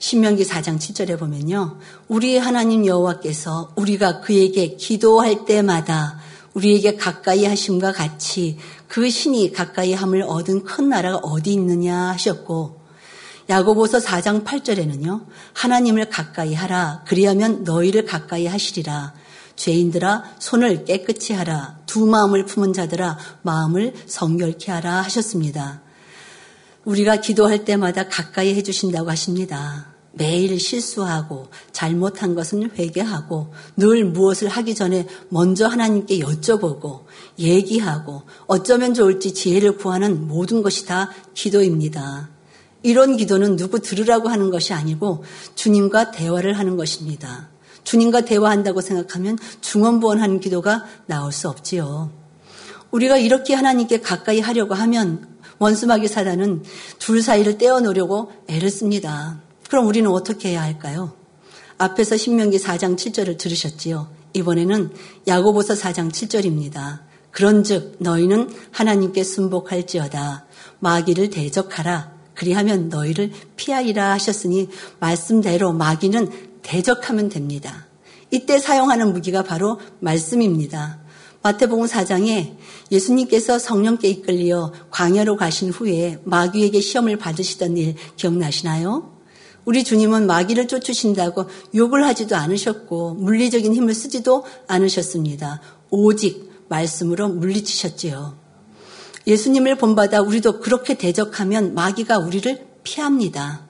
신명기 0.04 0.44
4장 0.44 0.78
7절에 0.78 1.18
보면요. 1.18 1.78
우리의 2.08 2.38
하나님 2.38 2.84
여호와께서 2.84 3.72
우리가 3.74 4.20
그에게 4.20 4.76
기도할 4.76 5.46
때마다 5.46 6.18
우리에게 6.52 6.96
가까이 6.96 7.46
하심과 7.46 7.92
같이 7.92 8.58
그 8.86 9.08
신이 9.08 9.52
가까이 9.52 9.94
함을 9.94 10.20
얻은 10.24 10.64
큰 10.64 10.90
나라가 10.90 11.16
어디 11.22 11.54
있느냐 11.54 11.96
하셨고 12.10 12.82
야고보서 13.48 13.96
4장 13.96 14.44
8절에는요. 14.44 15.24
하나님을 15.54 16.10
가까이 16.10 16.52
하라 16.52 17.04
그리하면 17.06 17.64
너희를 17.64 18.04
가까이 18.04 18.46
하시리라 18.46 19.14
죄인들아 19.56 20.34
손을 20.38 20.84
깨끗이 20.84 21.32
하라 21.32 21.78
두 21.86 22.04
마음을 22.04 22.44
품은 22.44 22.74
자들아 22.74 23.16
마음을 23.40 23.94
성결케 24.04 24.70
하라 24.70 25.00
하셨습니다. 25.00 25.80
우리가 26.84 27.22
기도할 27.22 27.64
때마다 27.64 28.06
가까이 28.06 28.54
해주신다고 28.54 29.08
하십니다. 29.08 29.93
매일 30.16 30.58
실수하고 30.58 31.48
잘못한 31.72 32.34
것은 32.34 32.70
회개하고 32.76 33.52
늘 33.76 34.04
무엇을 34.04 34.48
하기 34.48 34.74
전에 34.74 35.06
먼저 35.28 35.66
하나님께 35.66 36.20
여쭤보고 36.20 37.04
얘기하고 37.38 38.22
어쩌면 38.46 38.94
좋을지 38.94 39.34
지혜를 39.34 39.76
구하는 39.76 40.26
모든 40.28 40.62
것이 40.62 40.86
다 40.86 41.10
기도입니다. 41.34 42.30
이런 42.82 43.16
기도는 43.16 43.56
누구 43.56 43.80
들으라고 43.80 44.28
하는 44.28 44.50
것이 44.50 44.72
아니고 44.72 45.24
주님과 45.54 46.10
대화를 46.10 46.58
하는 46.58 46.76
것입니다. 46.76 47.48
주님과 47.82 48.22
대화한다고 48.22 48.80
생각하면 48.80 49.38
중언부언하는 49.60 50.40
기도가 50.40 50.84
나올 51.06 51.32
수 51.32 51.48
없지요. 51.48 52.10
우리가 52.90 53.18
이렇게 53.18 53.54
하나님께 53.54 54.00
가까이 54.00 54.40
하려고 54.40 54.74
하면 54.74 55.34
원수마귀 55.58 56.08
사단은 56.08 56.62
둘 56.98 57.22
사이를 57.22 57.58
떼어놓으려고 57.58 58.32
애를 58.48 58.70
씁니다. 58.70 59.40
그럼 59.68 59.86
우리는 59.86 60.10
어떻게 60.10 60.50
해야 60.50 60.62
할까요? 60.62 61.12
앞에서 61.78 62.16
신명기 62.16 62.58
4장 62.58 62.96
7절을 62.96 63.38
들으셨지요. 63.38 64.08
이번에는 64.34 64.92
야고보서 65.26 65.74
4장 65.74 66.10
7절입니다. 66.10 67.00
그런즉 67.30 67.96
너희는 67.98 68.50
하나님께 68.70 69.24
순복할지어다 69.24 70.46
마귀를 70.78 71.30
대적하라 71.30 72.12
그리하면 72.34 72.88
너희를 72.88 73.32
피하리라 73.56 74.12
하셨으니 74.12 74.68
말씀대로 75.00 75.72
마귀는 75.72 76.30
대적하면 76.62 77.28
됩니다. 77.28 77.86
이때 78.30 78.58
사용하는 78.58 79.12
무기가 79.12 79.42
바로 79.42 79.78
말씀입니다. 80.00 81.00
마태복음 81.42 81.86
4장에 81.86 82.56
예수님께서 82.90 83.58
성령께 83.58 84.08
이끌려 84.08 84.72
광야로 84.90 85.36
가신 85.36 85.70
후에 85.70 86.18
마귀에게 86.24 86.80
시험을 86.80 87.18
받으시던 87.18 87.76
일 87.76 87.94
기억나시나요? 88.16 89.13
우리 89.64 89.84
주님은 89.84 90.26
마귀를 90.26 90.68
쫓으신다고 90.68 91.46
욕을 91.74 92.04
하지도 92.04 92.36
않으셨고 92.36 93.14
물리적인 93.14 93.74
힘을 93.74 93.94
쓰지도 93.94 94.44
않으셨습니다. 94.66 95.60
오직 95.90 96.50
말씀으로 96.68 97.28
물리치셨지요. 97.28 98.36
예수님을 99.26 99.76
본받아 99.76 100.20
우리도 100.20 100.60
그렇게 100.60 100.94
대적하면 100.94 101.74
마귀가 101.74 102.18
우리를 102.18 102.66
피합니다. 102.82 103.66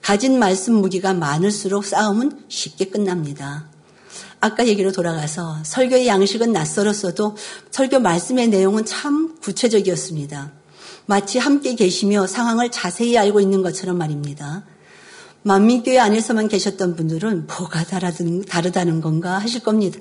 가진 0.00 0.38
말씀 0.38 0.74
무기가 0.74 1.12
많을수록 1.12 1.84
싸움은 1.84 2.44
쉽게 2.48 2.86
끝납니다. 2.86 3.68
아까 4.40 4.66
얘기로 4.66 4.92
돌아가서 4.92 5.58
설교의 5.64 6.06
양식은 6.06 6.52
낯설었어도 6.52 7.36
설교 7.70 8.00
말씀의 8.00 8.48
내용은 8.48 8.84
참 8.84 9.36
구체적이었습니다. 9.40 10.52
마치 11.06 11.38
함께 11.38 11.74
계시며 11.74 12.26
상황을 12.26 12.70
자세히 12.70 13.18
알고 13.18 13.40
있는 13.40 13.62
것처럼 13.62 13.98
말입니다. 13.98 14.64
만민교회 15.46 16.00
안에서만 16.00 16.48
계셨던 16.48 16.96
분들은 16.96 17.46
뭐가 17.46 17.84
다르다는 17.84 19.00
건가 19.00 19.38
하실 19.38 19.62
겁니다. 19.62 20.00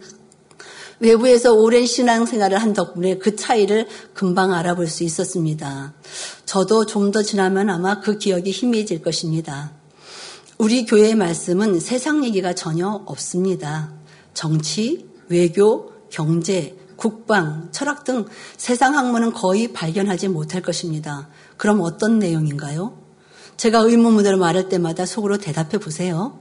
외부에서 0.99 1.53
오랜 1.53 1.85
신앙생활을 1.85 2.57
한 2.57 2.73
덕분에 2.73 3.19
그 3.19 3.35
차이를 3.35 3.87
금방 4.15 4.53
알아볼 4.53 4.87
수 4.87 5.03
있었습니다. 5.03 5.93
저도 6.47 6.87
좀 6.87 7.11
더 7.11 7.21
지나면 7.21 7.69
아마 7.69 7.99
그 7.99 8.17
기억이 8.17 8.49
희미해질 8.49 9.03
것입니다. 9.03 9.73
우리 10.57 10.83
교회의 10.87 11.13
말씀은 11.13 11.79
세상 11.79 12.25
얘기가 12.25 12.55
전혀 12.55 12.87
없습니다. 13.05 13.93
정치, 14.33 15.07
외교, 15.29 15.91
경제, 16.09 16.75
국방, 16.95 17.69
철학 17.71 18.03
등 18.03 18.25
세상 18.57 18.97
학문은 18.97 19.31
거의 19.33 19.73
발견하지 19.73 20.29
못할 20.29 20.63
것입니다. 20.63 21.29
그럼 21.57 21.81
어떤 21.81 22.17
내용인가요? 22.17 23.04
제가 23.57 23.79
의문문으로 23.79 24.37
말할 24.37 24.69
때마다 24.69 25.05
속으로 25.05 25.37
대답해 25.37 25.77
보세요. 25.77 26.39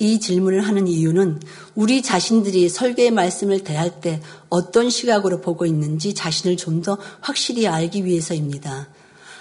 이 0.00 0.20
질문을 0.20 0.60
하는 0.60 0.86
이유는 0.86 1.40
우리 1.74 2.02
자신들이 2.02 2.68
설교의 2.68 3.10
말씀을 3.10 3.64
대할 3.64 4.00
때 4.00 4.20
어떤 4.48 4.90
시각으로 4.90 5.40
보고 5.40 5.66
있는지 5.66 6.14
자신을 6.14 6.56
좀 6.56 6.82
더 6.82 6.96
확실히 7.20 7.66
알기 7.66 8.04
위해서입니다. 8.04 8.88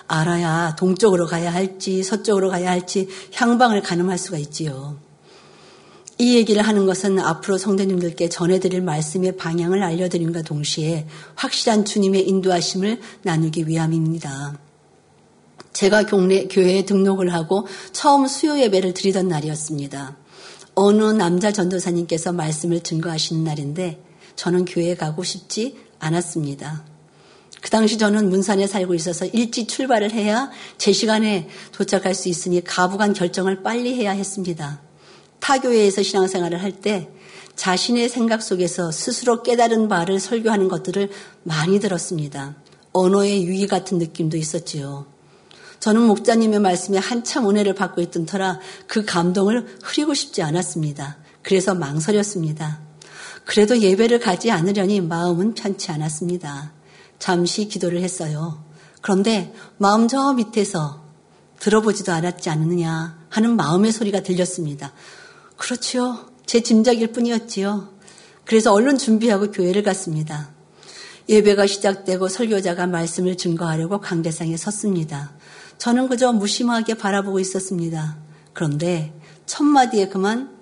알아야 0.07 0.75
동쪽으로 0.77 1.27
가야 1.27 1.53
할지 1.53 2.01
서쪽으로 2.01 2.49
가야 2.49 2.71
할지 2.71 3.07
향방을 3.33 3.81
가늠할 3.81 4.17
수가 4.17 4.37
있지요. 4.39 4.97
이 6.17 6.35
얘기를 6.35 6.63
하는 6.63 6.87
것은 6.87 7.19
앞으로 7.19 7.59
성도님들께 7.59 8.29
전해드릴 8.29 8.81
말씀의 8.81 9.37
방향을 9.37 9.83
알려드림과 9.83 10.41
동시에 10.41 11.05
확실한 11.35 11.85
주님의 11.85 12.27
인도하심을 12.27 12.99
나누기 13.21 13.67
위함입니다. 13.67 14.66
제가 15.77 16.07
교회, 16.07 16.47
교회에 16.47 16.85
등록을 16.85 17.31
하고 17.31 17.67
처음 17.91 18.25
수요 18.25 18.59
예배를 18.59 18.95
드리던 18.95 19.27
날이었습니다. 19.27 20.17
어느 20.73 21.03
남자 21.03 21.51
전도사님께서 21.51 22.33
말씀을 22.33 22.81
증거하시는 22.81 23.43
날인데 23.43 24.01
저는 24.35 24.65
교회에 24.65 24.95
가고 24.95 25.23
싶지 25.23 25.77
않았습니다. 25.99 26.83
그 27.61 27.69
당시 27.69 27.99
저는 27.99 28.27
문산에 28.29 28.65
살고 28.65 28.95
있어서 28.95 29.27
일찍 29.27 29.67
출발을 29.67 30.11
해야 30.13 30.49
제 30.79 30.91
시간에 30.91 31.47
도착할 31.73 32.15
수 32.15 32.27
있으니 32.27 32.63
가부간 32.63 33.13
결정을 33.13 33.61
빨리 33.61 33.93
해야 33.93 34.13
했습니다. 34.13 34.81
타교회에서 35.39 36.01
신앙생활을 36.01 36.59
할 36.59 36.81
때 36.81 37.07
자신의 37.55 38.09
생각 38.09 38.41
속에서 38.41 38.91
스스로 38.91 39.43
깨달은 39.43 39.89
바를 39.89 40.19
설교하는 40.19 40.69
것들을 40.69 41.11
많이 41.43 41.79
들었습니다. 41.79 42.55
언어의 42.93 43.43
유의 43.43 43.67
같은 43.67 43.99
느낌도 43.99 44.37
있었지요. 44.37 45.16
저는 45.79 46.03
목자님의 46.03 46.59
말씀에 46.59 46.97
한참 46.97 47.49
은혜를 47.49 47.75
받고 47.75 48.01
있던 48.01 48.25
터라 48.25 48.59
그 48.87 49.05
감동을 49.05 49.77
흐리고 49.83 50.13
싶지 50.13 50.41
않았습니다. 50.41 51.17
그래서 51.43 51.75
망설였습니다. 51.75 52.79
그래도 53.45 53.79
예배를 53.79 54.19
가지 54.19 54.51
않으려니 54.51 55.01
마음은 55.01 55.53
편치 55.53 55.91
않았습니다. 55.91 56.73
잠시 57.19 57.67
기도를 57.67 58.01
했어요. 58.01 58.63
그런데 59.01 59.53
마음 59.77 60.07
저 60.07 60.33
밑에서 60.33 61.03
들어보지도 61.59 62.11
않았지 62.11 62.49
않느냐 62.49 63.25
하는 63.29 63.55
마음의 63.55 63.91
소리가 63.91 64.21
들렸습니다. 64.21 64.91
그렇지요. 65.55 66.29
제 66.45 66.61
짐작일 66.61 67.11
뿐이었지요. 67.13 67.89
그래서 68.45 68.73
얼른 68.73 68.97
준비하고 68.97 69.51
교회를 69.51 69.83
갔습니다. 69.83 70.49
예배가 71.29 71.67
시작되고 71.67 72.29
설교자가 72.29 72.87
말씀을 72.87 73.35
증거하려고 73.35 73.99
강대상에 73.99 74.55
섰습니다. 74.55 75.33
저는 75.77 76.09
그저 76.09 76.31
무심하게 76.33 76.95
바라보고 76.95 77.39
있었습니다. 77.39 78.17
그런데 78.53 79.13
첫 79.45 79.63
마디에 79.63 80.07
그만 80.07 80.57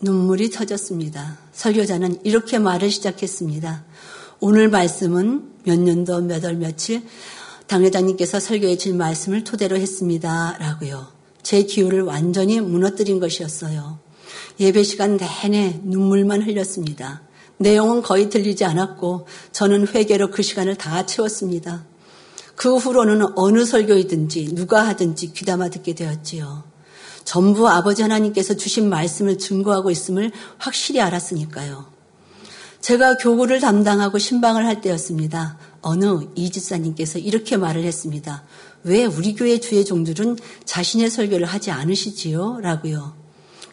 눈물이 0.00 0.50
터졌습니다. 0.50 1.38
설교자는 1.52 2.20
이렇게 2.24 2.58
말을 2.58 2.90
시작했습니다. 2.90 3.84
오늘 4.40 4.68
말씀은 4.68 5.52
몇 5.64 5.78
년도 5.78 6.22
몇 6.22 6.44
월 6.44 6.56
며칠 6.56 7.02
당회장님께서 7.66 8.40
설교해 8.40 8.76
줄 8.78 8.94
말씀을 8.94 9.44
토대로 9.44 9.76
했습니다. 9.76 10.56
라고요. 10.58 11.08
제 11.42 11.62
기호를 11.62 12.02
완전히 12.02 12.60
무너뜨린 12.60 13.20
것이었어요. 13.20 13.98
예배 14.60 14.82
시간 14.82 15.16
내내 15.16 15.80
눈물만 15.84 16.42
흘렸습니다. 16.42 17.22
내용은 17.58 18.02
거의 18.02 18.30
들리지 18.30 18.64
않았고 18.64 19.26
저는 19.52 19.88
회개로 19.88 20.30
그 20.30 20.42
시간을 20.42 20.76
다 20.76 21.06
채웠습니다. 21.06 21.84
그 22.58 22.76
후로는 22.76 23.38
어느 23.38 23.64
설교이든지 23.64 24.56
누가 24.56 24.84
하든지 24.88 25.32
귀담아 25.32 25.70
듣게 25.70 25.94
되었지요. 25.94 26.64
전부 27.22 27.68
아버지 27.68 28.02
하나님께서 28.02 28.54
주신 28.54 28.88
말씀을 28.88 29.38
증거하고 29.38 29.92
있음을 29.92 30.32
확실히 30.58 31.00
알았으니까요. 31.00 31.86
제가 32.80 33.16
교구를 33.18 33.60
담당하고 33.60 34.18
신방을 34.18 34.66
할 34.66 34.80
때였습니다. 34.80 35.56
어느 35.82 36.26
이지사님께서 36.34 37.20
이렇게 37.20 37.56
말을 37.56 37.84
했습니다. 37.84 38.42
왜 38.82 39.04
우리 39.04 39.36
교회 39.36 39.60
주의 39.60 39.84
종들은 39.84 40.36
자신의 40.64 41.10
설교를 41.10 41.46
하지 41.46 41.70
않으시지요? 41.70 42.58
라고요. 42.60 43.14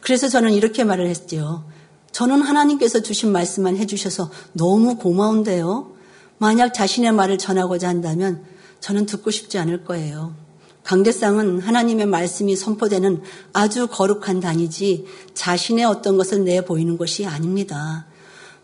그래서 0.02 0.30
저는 0.30 0.54
이렇게 0.54 0.84
말을 0.84 1.08
했지요. 1.08 1.66
저는 2.12 2.44
하나님께서 2.44 3.00
주신 3.00 3.32
말씀만 3.32 3.78
해주셔서 3.78 4.30
너무 4.54 4.98
고마운데요. 4.98 5.92
만약 6.38 6.76
자신의 6.76 7.14
말을 7.14 7.40
전하고자 7.40 7.88
한다면 7.88 8.54
저는 8.80 9.06
듣고 9.06 9.32
싶지 9.32 9.58
않을 9.58 9.84
거예요. 9.84 10.36
강대상은 10.84 11.62
하나님의 11.62 12.06
말씀이 12.06 12.56
선포되는 12.56 13.24
아주 13.54 13.88
거룩한 13.88 14.40
단이지 14.40 15.06
자신의 15.34 15.84
어떤 15.86 16.16
것을 16.16 16.44
내 16.44 16.64
보이는 16.64 16.98
것이 16.98 17.26
아닙니다. 17.26 18.06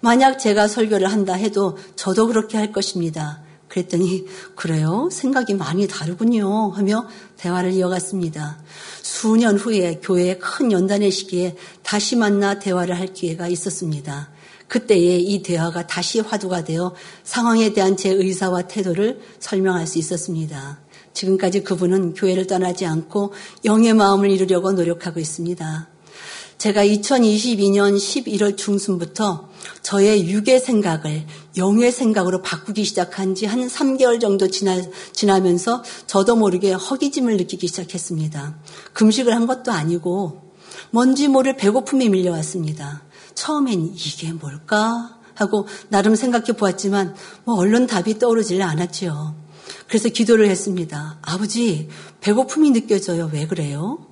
만약 0.01 0.37
제가 0.37 0.67
설교를 0.67 1.11
한다 1.11 1.33
해도 1.33 1.77
저도 1.95 2.27
그렇게 2.27 2.57
할 2.57 2.71
것입니다. 2.71 3.41
그랬더니 3.67 4.25
그래요? 4.55 5.09
생각이 5.11 5.53
많이 5.53 5.87
다르군요. 5.87 6.71
하며 6.71 7.07
대화를 7.37 7.71
이어갔습니다. 7.71 8.59
수년 9.01 9.57
후에 9.57 9.99
교회의 10.03 10.39
큰 10.39 10.71
연단의 10.71 11.09
시기에 11.09 11.55
다시 11.81 12.17
만나 12.17 12.59
대화를 12.59 12.99
할 12.99 13.13
기회가 13.13 13.47
있었습니다. 13.47 14.29
그때에 14.71 15.17
이 15.17 15.43
대화가 15.43 15.85
다시 15.85 16.21
화두가 16.21 16.63
되어 16.63 16.95
상황에 17.25 17.73
대한 17.73 17.97
제 17.97 18.09
의사와 18.09 18.69
태도를 18.69 19.19
설명할 19.37 19.85
수 19.85 19.99
있었습니다. 19.99 20.79
지금까지 21.11 21.65
그분은 21.65 22.13
교회를 22.13 22.47
떠나지 22.47 22.85
않고 22.85 23.33
영의 23.65 23.93
마음을 23.93 24.31
이루려고 24.31 24.71
노력하고 24.71 25.19
있습니다. 25.19 25.89
제가 26.57 26.85
2022년 26.85 27.97
11월 27.97 28.55
중순부터 28.55 29.49
저의 29.81 30.29
육의 30.29 30.61
생각을 30.61 31.25
영의 31.57 31.91
생각으로 31.91 32.41
바꾸기 32.41 32.85
시작한 32.85 33.35
지 33.35 33.45
한 33.45 33.67
3개월 33.67 34.21
정도 34.21 34.47
지나, 34.47 34.81
지나면서 35.11 35.83
저도 36.07 36.37
모르게 36.37 36.71
허기짐을 36.71 37.35
느끼기 37.35 37.67
시작했습니다. 37.67 38.57
금식을 38.93 39.35
한 39.35 39.47
것도 39.47 39.73
아니고 39.73 40.53
뭔지 40.91 41.27
모를 41.27 41.57
배고픔이 41.57 42.07
밀려왔습니다. 42.07 43.10
처음엔 43.41 43.95
이게 43.95 44.33
뭘까? 44.33 45.17
하고 45.33 45.67
나름 45.89 46.13
생각해 46.13 46.53
보았지만 46.57 47.15
뭐 47.43 47.55
얼른 47.55 47.87
답이 47.87 48.19
떠오르질 48.19 48.61
않았지요. 48.61 49.35
그래서 49.87 50.09
기도를 50.09 50.47
했습니다. 50.47 51.17
아버지, 51.23 51.89
배고픔이 52.19 52.69
느껴져요. 52.69 53.31
왜 53.33 53.47
그래요? 53.47 54.05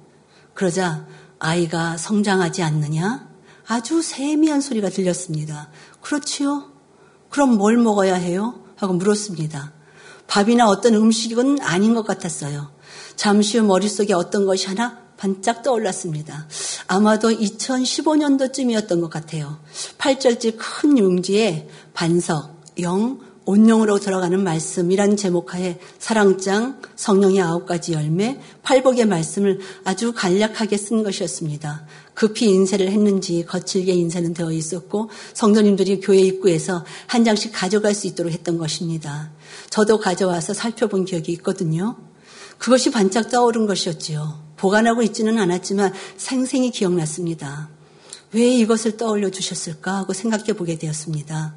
그러자 0.56 1.06
아이가 1.38 1.96
성장하지 1.96 2.64
않느냐? 2.64 3.30
아주 3.68 4.02
세미한 4.02 4.62
소리가 4.62 4.90
들렸습니다. 4.90 5.70
그렇지요? 6.02 6.72
그럼 7.30 7.56
뭘 7.56 7.78
먹어야 7.78 8.16
해요? 8.16 8.60
하고 8.78 8.94
물었습니다. 8.94 9.74
밥이나 10.26 10.68
어떤 10.68 10.96
음식은 10.96 11.62
아닌 11.62 11.94
것 11.94 12.04
같았어요. 12.04 12.72
잠시 13.16 13.60
후 13.60 13.66
머릿속에 13.66 14.14
어떤 14.14 14.48
것이 14.48 14.68
하나 14.68 14.99
반짝 15.20 15.64
떠올랐습니다. 15.64 16.48
아마도 16.88 17.30
2015년도쯤이었던 17.30 19.02
것 19.02 19.10
같아요. 19.10 19.60
8절째 19.98 20.56
큰 20.58 20.98
용지에 20.98 21.68
반석, 21.94 22.56
영, 22.80 23.20
온영으로 23.44 24.00
들어가는 24.00 24.42
말씀이란 24.42 25.18
제목하에 25.18 25.80
사랑장, 25.98 26.82
성령의 26.96 27.42
아홉 27.42 27.66
가지 27.66 27.94
열매, 27.94 28.40
팔복의 28.64 29.08
말씀을 29.08 29.60
아주 29.84 30.14
간략하게 30.14 30.78
쓴 30.78 31.04
것이었습니다. 31.04 31.86
급히 32.14 32.46
인쇄를 32.46 32.90
했는지 32.90 33.44
거칠게 33.46 33.92
인쇄는 33.92 34.34
되어 34.34 34.52
있었고 34.52 35.10
성도님들이 35.34 36.00
교회 36.00 36.20
입구에서 36.20 36.86
한 37.08 37.26
장씩 37.26 37.52
가져갈 37.54 37.94
수 37.94 38.08
있도록 38.08 38.32
했던 38.32 38.58
것입니다. 38.58 39.32
저도 39.70 40.00
가져와서 40.00 40.54
살펴본 40.54 41.06
기억이 41.06 41.32
있거든요. 41.34 41.98
그것이 42.58 42.92
반짝 42.92 43.30
떠오른 43.30 43.66
것이었지요. 43.66 44.49
보관하고 44.60 45.02
있지는 45.04 45.40
않았지만 45.40 45.94
생생히 46.18 46.70
기억났습니다. 46.70 47.70
왜 48.34 48.48
이것을 48.56 48.98
떠올려 48.98 49.32
주셨을까 49.32 49.98
하고 49.98 50.14
생각해 50.14 50.54
보게 50.54 50.78
되었습니다. 50.78 51.56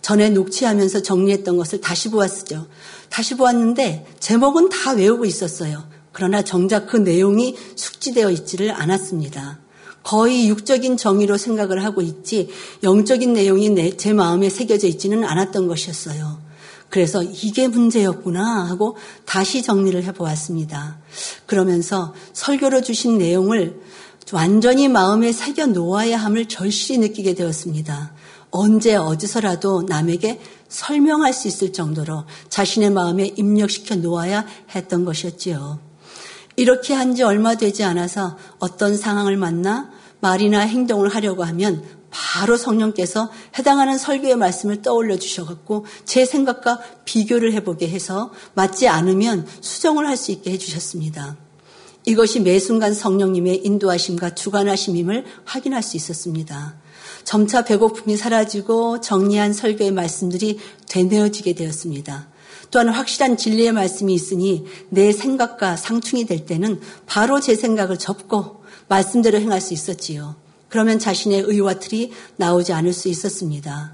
전에 0.00 0.30
녹취하면서 0.30 1.02
정리했던 1.02 1.56
것을 1.56 1.80
다시 1.80 2.10
보았죠. 2.10 2.66
다시 3.08 3.36
보았는데 3.36 4.06
제목은 4.18 4.68
다 4.70 4.92
외우고 4.92 5.24
있었어요. 5.24 5.84
그러나 6.10 6.42
정작 6.42 6.86
그 6.86 6.96
내용이 6.96 7.56
숙지되어 7.76 8.30
있지를 8.30 8.72
않았습니다. 8.72 9.60
거의 10.02 10.48
육적인 10.48 10.96
정의로 10.96 11.36
생각을 11.36 11.84
하고 11.84 12.02
있지 12.02 12.48
영적인 12.82 13.34
내용이 13.34 13.70
내, 13.70 13.96
제 13.96 14.12
마음에 14.12 14.50
새겨져 14.50 14.88
있지는 14.88 15.22
않았던 15.22 15.68
것이었어요. 15.68 16.41
그래서 16.92 17.22
이게 17.22 17.68
문제였구나 17.68 18.68
하고 18.68 18.98
다시 19.24 19.62
정리를 19.62 20.04
해보았습니다. 20.04 20.98
그러면서 21.46 22.12
설교로 22.34 22.82
주신 22.82 23.16
내용을 23.16 23.80
완전히 24.30 24.88
마음에 24.88 25.32
새겨 25.32 25.68
놓아야 25.68 26.18
함을 26.18 26.48
절실히 26.48 26.98
느끼게 26.98 27.34
되었습니다. 27.34 28.12
언제 28.50 28.94
어디서라도 28.94 29.84
남에게 29.88 30.38
설명할 30.68 31.32
수 31.32 31.48
있을 31.48 31.72
정도로 31.72 32.24
자신의 32.50 32.90
마음에 32.90 33.32
입력시켜 33.36 33.96
놓아야 33.96 34.44
했던 34.74 35.06
것이었지요. 35.06 35.80
이렇게 36.56 36.92
한 36.92 37.14
지 37.14 37.22
얼마 37.22 37.54
되지 37.54 37.84
않아서 37.84 38.36
어떤 38.58 38.98
상황을 38.98 39.38
만나 39.38 39.90
말이나 40.20 40.60
행동을 40.60 41.08
하려고 41.08 41.42
하면 41.44 42.01
바로 42.12 42.56
성령께서 42.56 43.30
해당하는 43.58 43.98
설교의 43.98 44.36
말씀을 44.36 44.82
떠올려 44.82 45.18
주셔갖고 45.18 45.86
제 46.04 46.24
생각과 46.24 46.80
비교를 47.04 47.54
해보게 47.54 47.88
해서 47.88 48.30
맞지 48.54 48.86
않으면 48.86 49.46
수정을 49.60 50.06
할 50.06 50.12
수 50.16 50.30
있게 50.30 50.52
해주셨습니다. 50.52 51.36
이것이 52.04 52.40
매 52.40 52.58
순간 52.58 52.94
성령님의 52.94 53.64
인도하심과 53.64 54.34
주관하심임을 54.34 55.24
확인할 55.44 55.82
수 55.82 55.96
있었습니다. 55.96 56.76
점차 57.24 57.64
배고픔이 57.64 58.16
사라지고 58.16 59.00
정리한 59.00 59.52
설교의 59.52 59.92
말씀들이 59.92 60.58
되뇌어지게 60.88 61.54
되었습니다. 61.54 62.28
또한 62.70 62.88
확실한 62.88 63.36
진리의 63.36 63.72
말씀이 63.72 64.12
있으니 64.12 64.66
내 64.90 65.12
생각과 65.12 65.76
상충이 65.76 66.26
될 66.26 66.44
때는 66.46 66.80
바로 67.06 67.40
제 67.40 67.54
생각을 67.54 67.98
접고 67.98 68.62
말씀대로 68.88 69.38
행할 69.38 69.60
수 69.60 69.74
있었지요. 69.74 70.36
그러면 70.72 70.98
자신의 70.98 71.42
의와 71.42 71.74
틀이 71.74 72.12
나오지 72.36 72.72
않을 72.72 72.94
수 72.94 73.08
있었습니다. 73.08 73.92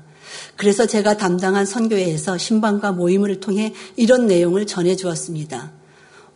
그래서 0.54 0.86
제가 0.86 1.16
담당한 1.16 1.66
선교회에서 1.66 2.38
신방과 2.38 2.92
모임을 2.92 3.40
통해 3.40 3.74
이런 3.96 4.28
내용을 4.28 4.64
전해 4.64 4.94
주었습니다. 4.94 5.72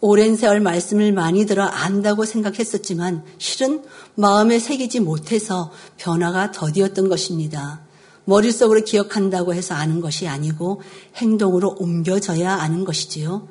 오랜 0.00 0.34
세월 0.34 0.58
말씀을 0.58 1.12
많이 1.12 1.46
들어 1.46 1.62
안다고 1.62 2.24
생각했었지만 2.24 3.22
실은 3.38 3.84
마음에 4.16 4.58
새기지 4.58 4.98
못해서 4.98 5.70
변화가 5.96 6.50
더디었던 6.50 7.08
것입니다. 7.08 7.82
머릿속으로 8.24 8.82
기억한다고 8.82 9.54
해서 9.54 9.76
아는 9.76 10.00
것이 10.00 10.26
아니고 10.26 10.82
행동으로 11.14 11.76
옮겨져야 11.78 12.52
아는 12.52 12.84
것이지요. 12.84 13.46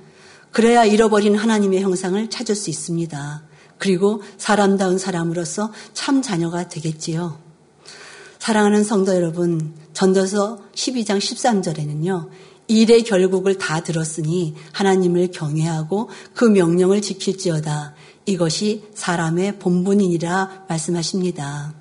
그래야 0.51 0.83
잃어버린 0.83 1.37
하나님의 1.37 1.79
형상을 1.79 2.29
찾을 2.29 2.53
수 2.53 2.69
있습니다. 2.69 3.50
그리고 3.81 4.21
사람다운 4.37 4.99
사람으로서 4.99 5.71
참 5.93 6.21
자녀가 6.21 6.69
되겠지요. 6.69 7.39
사랑하는 8.37 8.83
성도 8.83 9.15
여러분, 9.15 9.73
전도서 9.93 10.59
12장 10.75 11.17
13절에는요, 11.17 12.29
일의 12.67 13.03
결국을 13.03 13.57
다 13.57 13.81
들었으니 13.81 14.53
하나님을 14.71 15.31
경외하고 15.31 16.11
그 16.35 16.45
명령을 16.45 17.01
지킬지어다. 17.01 17.95
이것이 18.27 18.83
사람의 18.93 19.57
본분이니라 19.57 20.65
말씀하십니다. 20.69 21.80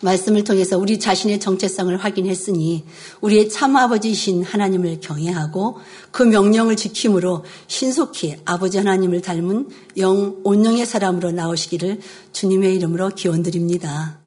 말씀을 0.00 0.44
통해서 0.44 0.78
우리 0.78 0.98
자신의 0.98 1.40
정체성을 1.40 1.96
확인했으니 1.96 2.84
우리의 3.20 3.48
참 3.48 3.76
아버지이신 3.76 4.44
하나님을 4.44 5.00
경외하고 5.00 5.78
그 6.10 6.22
명령을 6.22 6.76
지킴으로 6.76 7.44
신속히 7.66 8.36
아버지 8.44 8.78
하나님을 8.78 9.20
닮은 9.20 9.68
영 9.98 10.36
온영의 10.44 10.86
사람으로 10.86 11.32
나오시기를 11.32 12.00
주님의 12.32 12.74
이름으로 12.76 13.10
기원드립니다. 13.10 14.23